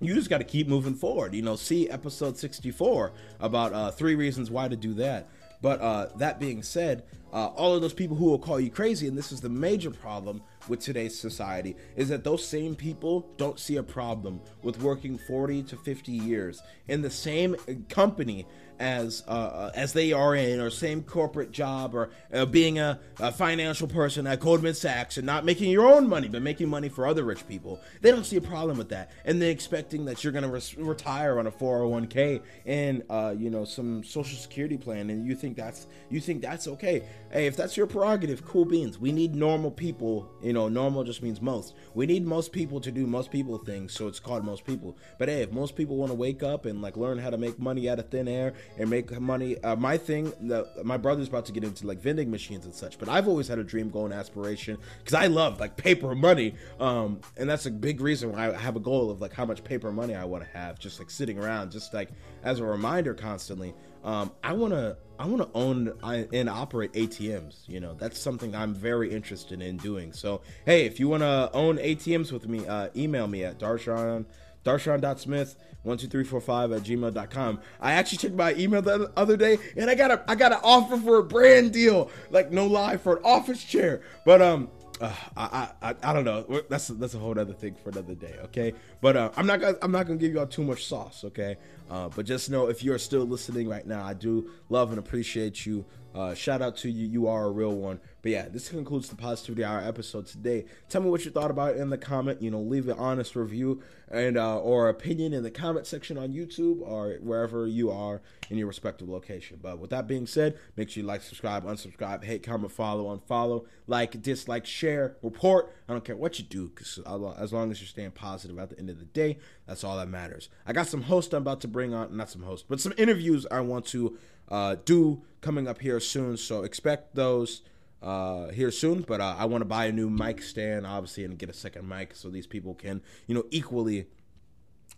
you 0.00 0.14
just 0.14 0.30
got 0.30 0.38
to 0.38 0.44
keep 0.44 0.68
moving 0.68 0.94
forward. 0.94 1.34
You 1.34 1.42
know, 1.42 1.56
see 1.56 1.90
episode 1.90 2.38
64 2.38 3.12
about 3.40 3.72
uh, 3.72 3.90
three 3.90 4.14
reasons 4.14 4.50
why 4.50 4.68
to 4.68 4.76
do 4.76 4.94
that. 4.94 5.28
But 5.60 5.80
uh, 5.80 6.08
that 6.16 6.38
being 6.38 6.62
said, 6.62 7.02
uh, 7.32 7.46
all 7.48 7.74
of 7.74 7.82
those 7.82 7.92
people 7.92 8.16
who 8.16 8.26
will 8.26 8.38
call 8.38 8.58
you 8.60 8.70
crazy, 8.70 9.06
and 9.06 9.18
this 9.18 9.32
is 9.32 9.40
the 9.40 9.48
major 9.48 9.90
problem 9.90 10.42
with 10.68 10.80
today's 10.80 11.18
society, 11.18 11.76
is 11.96 12.08
that 12.08 12.24
those 12.24 12.46
same 12.46 12.74
people 12.74 13.28
don't 13.36 13.58
see 13.58 13.76
a 13.76 13.82
problem 13.82 14.40
with 14.62 14.80
working 14.80 15.18
40 15.18 15.64
to 15.64 15.76
50 15.76 16.12
years 16.12 16.62
in 16.86 17.02
the 17.02 17.10
same 17.10 17.56
company 17.88 18.46
as 18.78 19.24
uh, 19.26 19.70
as 19.74 19.92
they 19.92 20.12
are 20.12 20.34
in, 20.34 20.60
or 20.60 20.70
same 20.70 21.02
corporate 21.02 21.50
job, 21.50 21.94
or 21.94 22.10
uh, 22.32 22.44
being 22.46 22.78
a, 22.78 22.98
a 23.18 23.32
financial 23.32 23.88
person 23.88 24.26
at 24.26 24.40
Goldman 24.40 24.74
Sachs 24.74 25.16
and 25.16 25.26
not 25.26 25.44
making 25.44 25.70
your 25.70 25.86
own 25.86 26.08
money, 26.08 26.28
but 26.28 26.42
making 26.42 26.68
money 26.68 26.88
for 26.88 27.06
other 27.06 27.24
rich 27.24 27.46
people. 27.48 27.80
They 28.00 28.10
don't 28.10 28.24
see 28.24 28.36
a 28.36 28.40
problem 28.40 28.78
with 28.78 28.88
that, 28.90 29.10
and 29.24 29.40
they're 29.40 29.50
expecting 29.50 30.04
that 30.06 30.22
you're 30.22 30.32
going 30.32 30.44
to 30.44 30.50
res- 30.50 30.76
retire 30.76 31.38
on 31.38 31.46
a 31.46 31.50
401k 31.50 32.42
and 32.66 33.02
uh, 33.10 33.34
you 33.36 33.50
know 33.50 33.64
some 33.64 34.04
social 34.04 34.38
security 34.38 34.76
plan, 34.76 35.10
and 35.10 35.26
you 35.26 35.34
think 35.34 35.56
that's 35.56 35.86
you 36.10 36.20
think 36.20 36.42
that's 36.42 36.68
okay. 36.68 37.02
Hey, 37.30 37.46
if 37.46 37.56
that's 37.56 37.76
your 37.76 37.86
prerogative, 37.86 38.44
cool 38.44 38.64
beans. 38.64 38.98
We 38.98 39.12
need 39.12 39.34
normal 39.34 39.70
people. 39.70 40.30
You 40.42 40.52
know, 40.52 40.68
normal 40.68 41.04
just 41.04 41.22
means 41.22 41.40
most. 41.40 41.74
We 41.94 42.06
need 42.06 42.26
most 42.26 42.52
people 42.52 42.80
to 42.80 42.90
do 42.90 43.06
most 43.06 43.30
people 43.30 43.58
things, 43.58 43.92
so 43.92 44.06
it's 44.08 44.20
called 44.20 44.44
most 44.44 44.64
people. 44.64 44.96
But 45.18 45.28
hey, 45.28 45.42
if 45.42 45.52
most 45.52 45.76
people 45.76 45.96
want 45.96 46.10
to 46.10 46.14
wake 46.14 46.42
up 46.42 46.66
and 46.66 46.80
like 46.80 46.96
learn 46.96 47.18
how 47.18 47.30
to 47.30 47.38
make 47.38 47.58
money 47.58 47.88
out 47.88 47.98
of 47.98 48.08
thin 48.08 48.28
air 48.28 48.54
and 48.76 48.90
make 48.90 49.18
money, 49.20 49.58
uh, 49.62 49.76
my 49.76 49.96
thing, 49.96 50.32
the, 50.40 50.68
my 50.84 50.96
brother's 50.96 51.28
about 51.28 51.46
to 51.46 51.52
get 51.52 51.64
into 51.64 51.86
like 51.86 52.00
vending 52.00 52.30
machines 52.30 52.64
and 52.64 52.74
such. 52.74 52.98
But 52.98 53.08
I've 53.08 53.28
always 53.28 53.48
had 53.48 53.58
a 53.58 53.64
dream, 53.64 53.90
goal, 53.90 54.04
and 54.04 54.14
aspiration 54.14 54.78
because 54.98 55.14
I 55.14 55.26
love 55.26 55.60
like 55.60 55.76
paper 55.76 56.14
money, 56.14 56.54
um, 56.80 57.20
and 57.36 57.48
that's 57.48 57.66
a 57.66 57.70
big 57.70 58.00
reason 58.00 58.32
why 58.32 58.48
I 58.48 58.56
have 58.56 58.76
a 58.76 58.80
goal 58.80 59.10
of 59.10 59.20
like 59.20 59.32
how 59.32 59.44
much 59.44 59.64
paper 59.64 59.90
money 59.90 60.14
I 60.14 60.24
want 60.24 60.44
to 60.44 60.50
have, 60.50 60.78
just 60.78 60.98
like 60.98 61.10
sitting 61.10 61.38
around, 61.38 61.72
just 61.72 61.94
like 61.94 62.10
as 62.42 62.60
a 62.60 62.64
reminder 62.64 63.14
constantly. 63.14 63.74
Um, 64.04 64.30
I 64.44 64.52
want 64.52 64.72
to 64.74 64.96
I 65.18 65.26
want 65.26 65.42
to 65.42 65.48
own 65.58 65.92
and 66.32 66.48
operate 66.48 66.92
ATMs. 66.92 67.68
You 67.68 67.80
know, 67.80 67.94
that's 67.94 68.18
something 68.18 68.54
I'm 68.54 68.72
very 68.72 69.10
interested 69.10 69.60
in 69.60 69.76
doing. 69.78 70.12
So, 70.12 70.42
hey, 70.64 70.86
if 70.86 71.00
you 71.00 71.08
want 71.08 71.22
to 71.22 71.50
own 71.52 71.78
ATMs 71.78 72.30
with 72.30 72.48
me, 72.48 72.66
uh, 72.66 72.88
email 72.94 73.26
me 73.26 73.44
at 73.44 73.58
darshan, 73.58 74.26
darshan.smith12345 74.64 76.76
at 76.76 76.82
gmail.com. 76.82 77.60
I 77.80 77.92
actually 77.92 78.18
checked 78.18 78.34
my 78.34 78.54
email 78.54 78.82
the 78.82 79.12
other 79.16 79.36
day 79.36 79.58
and 79.76 79.88
I 79.90 79.94
got 79.94 80.10
a 80.10 80.24
I 80.28 80.34
got 80.34 80.52
an 80.52 80.58
offer 80.62 80.96
for 80.96 81.18
a 81.18 81.22
brand 81.22 81.72
deal. 81.72 82.10
Like, 82.30 82.50
no 82.50 82.66
lie, 82.66 82.96
for 82.96 83.16
an 83.16 83.22
office 83.24 83.62
chair. 83.64 84.02
But, 84.24 84.42
um, 84.42 84.70
uh, 85.00 85.12
I, 85.36 85.68
I 85.80 85.94
I 86.02 86.12
don't 86.12 86.24
know. 86.24 86.62
That's 86.68 86.88
that's 86.88 87.14
a 87.14 87.18
whole 87.18 87.38
other 87.38 87.52
thing 87.52 87.74
for 87.74 87.90
another 87.90 88.14
day. 88.14 88.34
Okay, 88.44 88.74
but 89.00 89.16
uh, 89.16 89.30
I'm 89.36 89.46
not 89.46 89.60
gonna 89.60 89.78
I'm 89.80 89.92
not 89.92 90.06
gonna 90.06 90.18
give 90.18 90.32
y'all 90.32 90.46
too 90.46 90.64
much 90.64 90.86
sauce. 90.86 91.24
Okay, 91.24 91.56
uh, 91.90 92.08
but 92.08 92.26
just 92.26 92.50
know 92.50 92.68
if 92.68 92.82
you're 92.82 92.98
still 92.98 93.24
listening 93.24 93.68
right 93.68 93.86
now, 93.86 94.04
I 94.04 94.14
do 94.14 94.50
love 94.68 94.90
and 94.90 94.98
appreciate 94.98 95.66
you. 95.66 95.84
Uh, 96.18 96.34
shout 96.34 96.60
out 96.60 96.76
to 96.76 96.90
you. 96.90 97.06
You 97.06 97.28
are 97.28 97.44
a 97.44 97.50
real 97.50 97.76
one. 97.76 98.00
But 98.22 98.32
yeah, 98.32 98.48
this 98.48 98.70
concludes 98.70 99.08
the 99.08 99.14
Positivity 99.14 99.64
Hour 99.64 99.80
episode 99.80 100.26
today. 100.26 100.64
Tell 100.88 101.00
me 101.00 101.10
what 101.10 101.24
you 101.24 101.30
thought 101.30 101.52
about 101.52 101.76
it 101.76 101.80
in 101.80 101.90
the 101.90 101.96
comment. 101.96 102.42
You 102.42 102.50
know, 102.50 102.60
leave 102.60 102.88
an 102.88 102.98
honest 102.98 103.36
review 103.36 103.84
and 104.10 104.36
uh, 104.36 104.58
or 104.58 104.88
opinion 104.88 105.32
in 105.32 105.44
the 105.44 105.50
comment 105.52 105.86
section 105.86 106.18
on 106.18 106.32
YouTube 106.32 106.80
or 106.80 107.18
wherever 107.20 107.68
you 107.68 107.92
are 107.92 108.20
in 108.50 108.58
your 108.58 108.66
respective 108.66 109.08
location. 109.08 109.60
But 109.62 109.78
with 109.78 109.90
that 109.90 110.08
being 110.08 110.26
said, 110.26 110.58
make 110.76 110.90
sure 110.90 111.02
you 111.02 111.06
like, 111.06 111.22
subscribe, 111.22 111.64
unsubscribe, 111.64 112.24
hate, 112.24 112.42
comment, 112.42 112.72
follow, 112.72 113.16
unfollow, 113.16 113.66
like, 113.86 114.20
dislike, 114.20 114.66
share, 114.66 115.16
report. 115.22 115.72
I 115.88 115.92
don't 115.92 116.04
care 116.04 116.16
what 116.16 116.40
you 116.40 116.44
do, 116.44 116.68
because 116.68 116.98
as 117.38 117.52
long 117.52 117.70
as 117.70 117.80
you're 117.80 117.86
staying 117.86 118.10
positive 118.10 118.58
at 118.58 118.70
the 118.70 118.78
end 118.80 118.90
of 118.90 118.98
the 118.98 119.04
day, 119.04 119.38
that's 119.66 119.84
all 119.84 119.96
that 119.98 120.08
matters. 120.08 120.48
I 120.66 120.72
got 120.72 120.88
some 120.88 121.02
hosts 121.02 121.32
I'm 121.32 121.42
about 121.42 121.60
to 121.60 121.68
bring 121.68 121.94
on, 121.94 122.16
not 122.16 122.28
some 122.28 122.42
hosts, 122.42 122.66
but 122.68 122.80
some 122.80 122.94
interviews 122.96 123.46
I 123.50 123.60
want 123.60 123.86
to 123.86 124.18
uh, 124.50 124.76
do 124.84 125.22
coming 125.40 125.66
up 125.68 125.80
here 125.80 126.00
soon. 126.00 126.36
So 126.36 126.62
expect 126.62 127.14
those 127.14 127.62
uh, 128.02 128.48
here 128.48 128.70
soon. 128.70 129.02
But 129.02 129.20
uh, 129.20 129.36
I 129.38 129.44
want 129.46 129.62
to 129.62 129.66
buy 129.66 129.86
a 129.86 129.92
new 129.92 130.08
mic 130.10 130.42
stand, 130.42 130.86
obviously, 130.86 131.24
and 131.24 131.38
get 131.38 131.48
a 131.50 131.52
second 131.54 131.88
mic 131.88 132.14
so 132.14 132.28
these 132.30 132.46
people 132.46 132.74
can, 132.74 133.02
you 133.26 133.34
know, 133.34 133.44
equally 133.50 134.06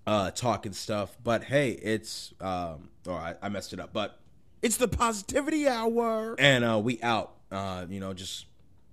uh, 0.07 0.31
talk 0.31 0.67
and 0.67 0.75
stuff. 0.75 1.17
But 1.23 1.45
hey, 1.45 1.71
it's 1.71 2.33
um, 2.41 2.89
all 3.07 3.17
right. 3.17 3.37
I 3.43 3.49
messed 3.49 3.73
it 3.73 3.81
up, 3.81 3.93
but 3.93 4.19
It's 4.63 4.77
the 4.77 4.89
positivity 4.89 5.67
hour. 5.69 6.35
and 6.39 6.65
uh, 6.65 6.79
we 6.83 7.01
out. 7.03 7.35
Uh, 7.51 7.85
you 7.89 8.01
know, 8.01 8.13
just 8.15 8.47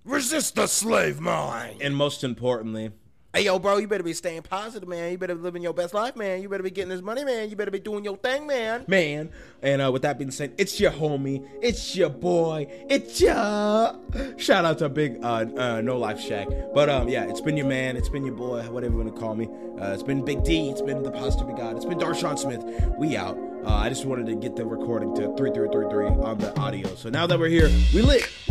Resist 0.03 0.55
the 0.55 0.67
slave 0.67 1.19
mind. 1.19 1.81
and 1.81 1.95
most 1.95 2.23
importantly, 2.23 2.91
Hey, 3.37 3.43
yo, 3.43 3.59
bro, 3.59 3.77
you 3.77 3.87
better 3.87 4.03
be 4.03 4.13
staying 4.13 4.41
positive, 4.41 4.89
man. 4.89 5.11
You 5.11 5.19
better 5.19 5.35
be 5.35 5.41
living 5.41 5.61
your 5.61 5.71
best 5.71 5.93
life, 5.93 6.15
man. 6.15 6.41
You 6.41 6.49
better 6.49 6.63
be 6.63 6.71
getting 6.71 6.89
this 6.89 7.03
money, 7.03 7.23
man. 7.23 7.51
You 7.51 7.55
better 7.55 7.69
be 7.69 7.79
doing 7.79 8.03
your 8.03 8.17
thing, 8.17 8.47
man. 8.47 8.83
man. 8.87 9.29
And 9.61 9.79
uh, 9.79 9.91
with 9.91 10.01
that 10.01 10.17
being 10.17 10.31
said, 10.31 10.55
it's 10.57 10.79
your 10.79 10.89
homie, 10.89 11.47
it's 11.61 11.95
your 11.95 12.09
boy, 12.09 12.65
it's 12.89 13.21
your 13.21 13.95
shout 14.37 14.65
out 14.65 14.79
to 14.79 14.89
Big 14.89 15.23
uh, 15.23 15.27
uh, 15.27 15.45
NoLifeShaq. 15.81 16.73
But 16.73 16.89
um, 16.89 17.09
yeah, 17.09 17.29
it's 17.29 17.39
been 17.39 17.55
your 17.55 17.67
man, 17.67 17.95
it's 17.95 18.09
been 18.09 18.25
your 18.25 18.33
boy, 18.33 18.63
whatever 18.71 18.93
you 18.93 19.03
want 19.03 19.15
to 19.15 19.21
call 19.21 19.35
me. 19.35 19.47
Uh, 19.79 19.93
it's 19.93 20.01
been 20.01 20.25
Big 20.25 20.43
D, 20.43 20.71
it's 20.71 20.81
been 20.81 21.03
the 21.03 21.11
Positivity 21.11 21.61
God, 21.61 21.75
it's 21.75 21.85
been 21.85 21.99
Darshaun 21.99 22.39
Smith. 22.39 22.63
We 22.97 23.17
out. 23.17 23.37
Uh, 23.63 23.75
I 23.75 23.89
just 23.89 24.05
wanted 24.05 24.25
to 24.25 24.35
get 24.35 24.55
the 24.55 24.65
recording 24.65 25.13
to 25.13 25.35
3333 25.37 26.25
on 26.25 26.39
the 26.39 26.59
audio. 26.59 26.95
So 26.95 27.11
now 27.11 27.27
that 27.27 27.37
we're 27.37 27.49
here, 27.49 27.69
we 27.93 28.01
lit. 28.01 28.23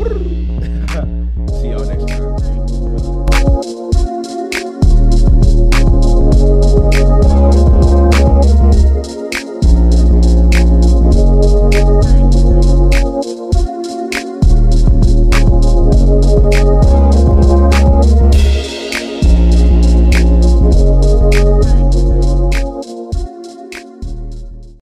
See 1.57 1.71
y'all 1.71 1.85
next 1.87 2.07
time. 2.07 2.26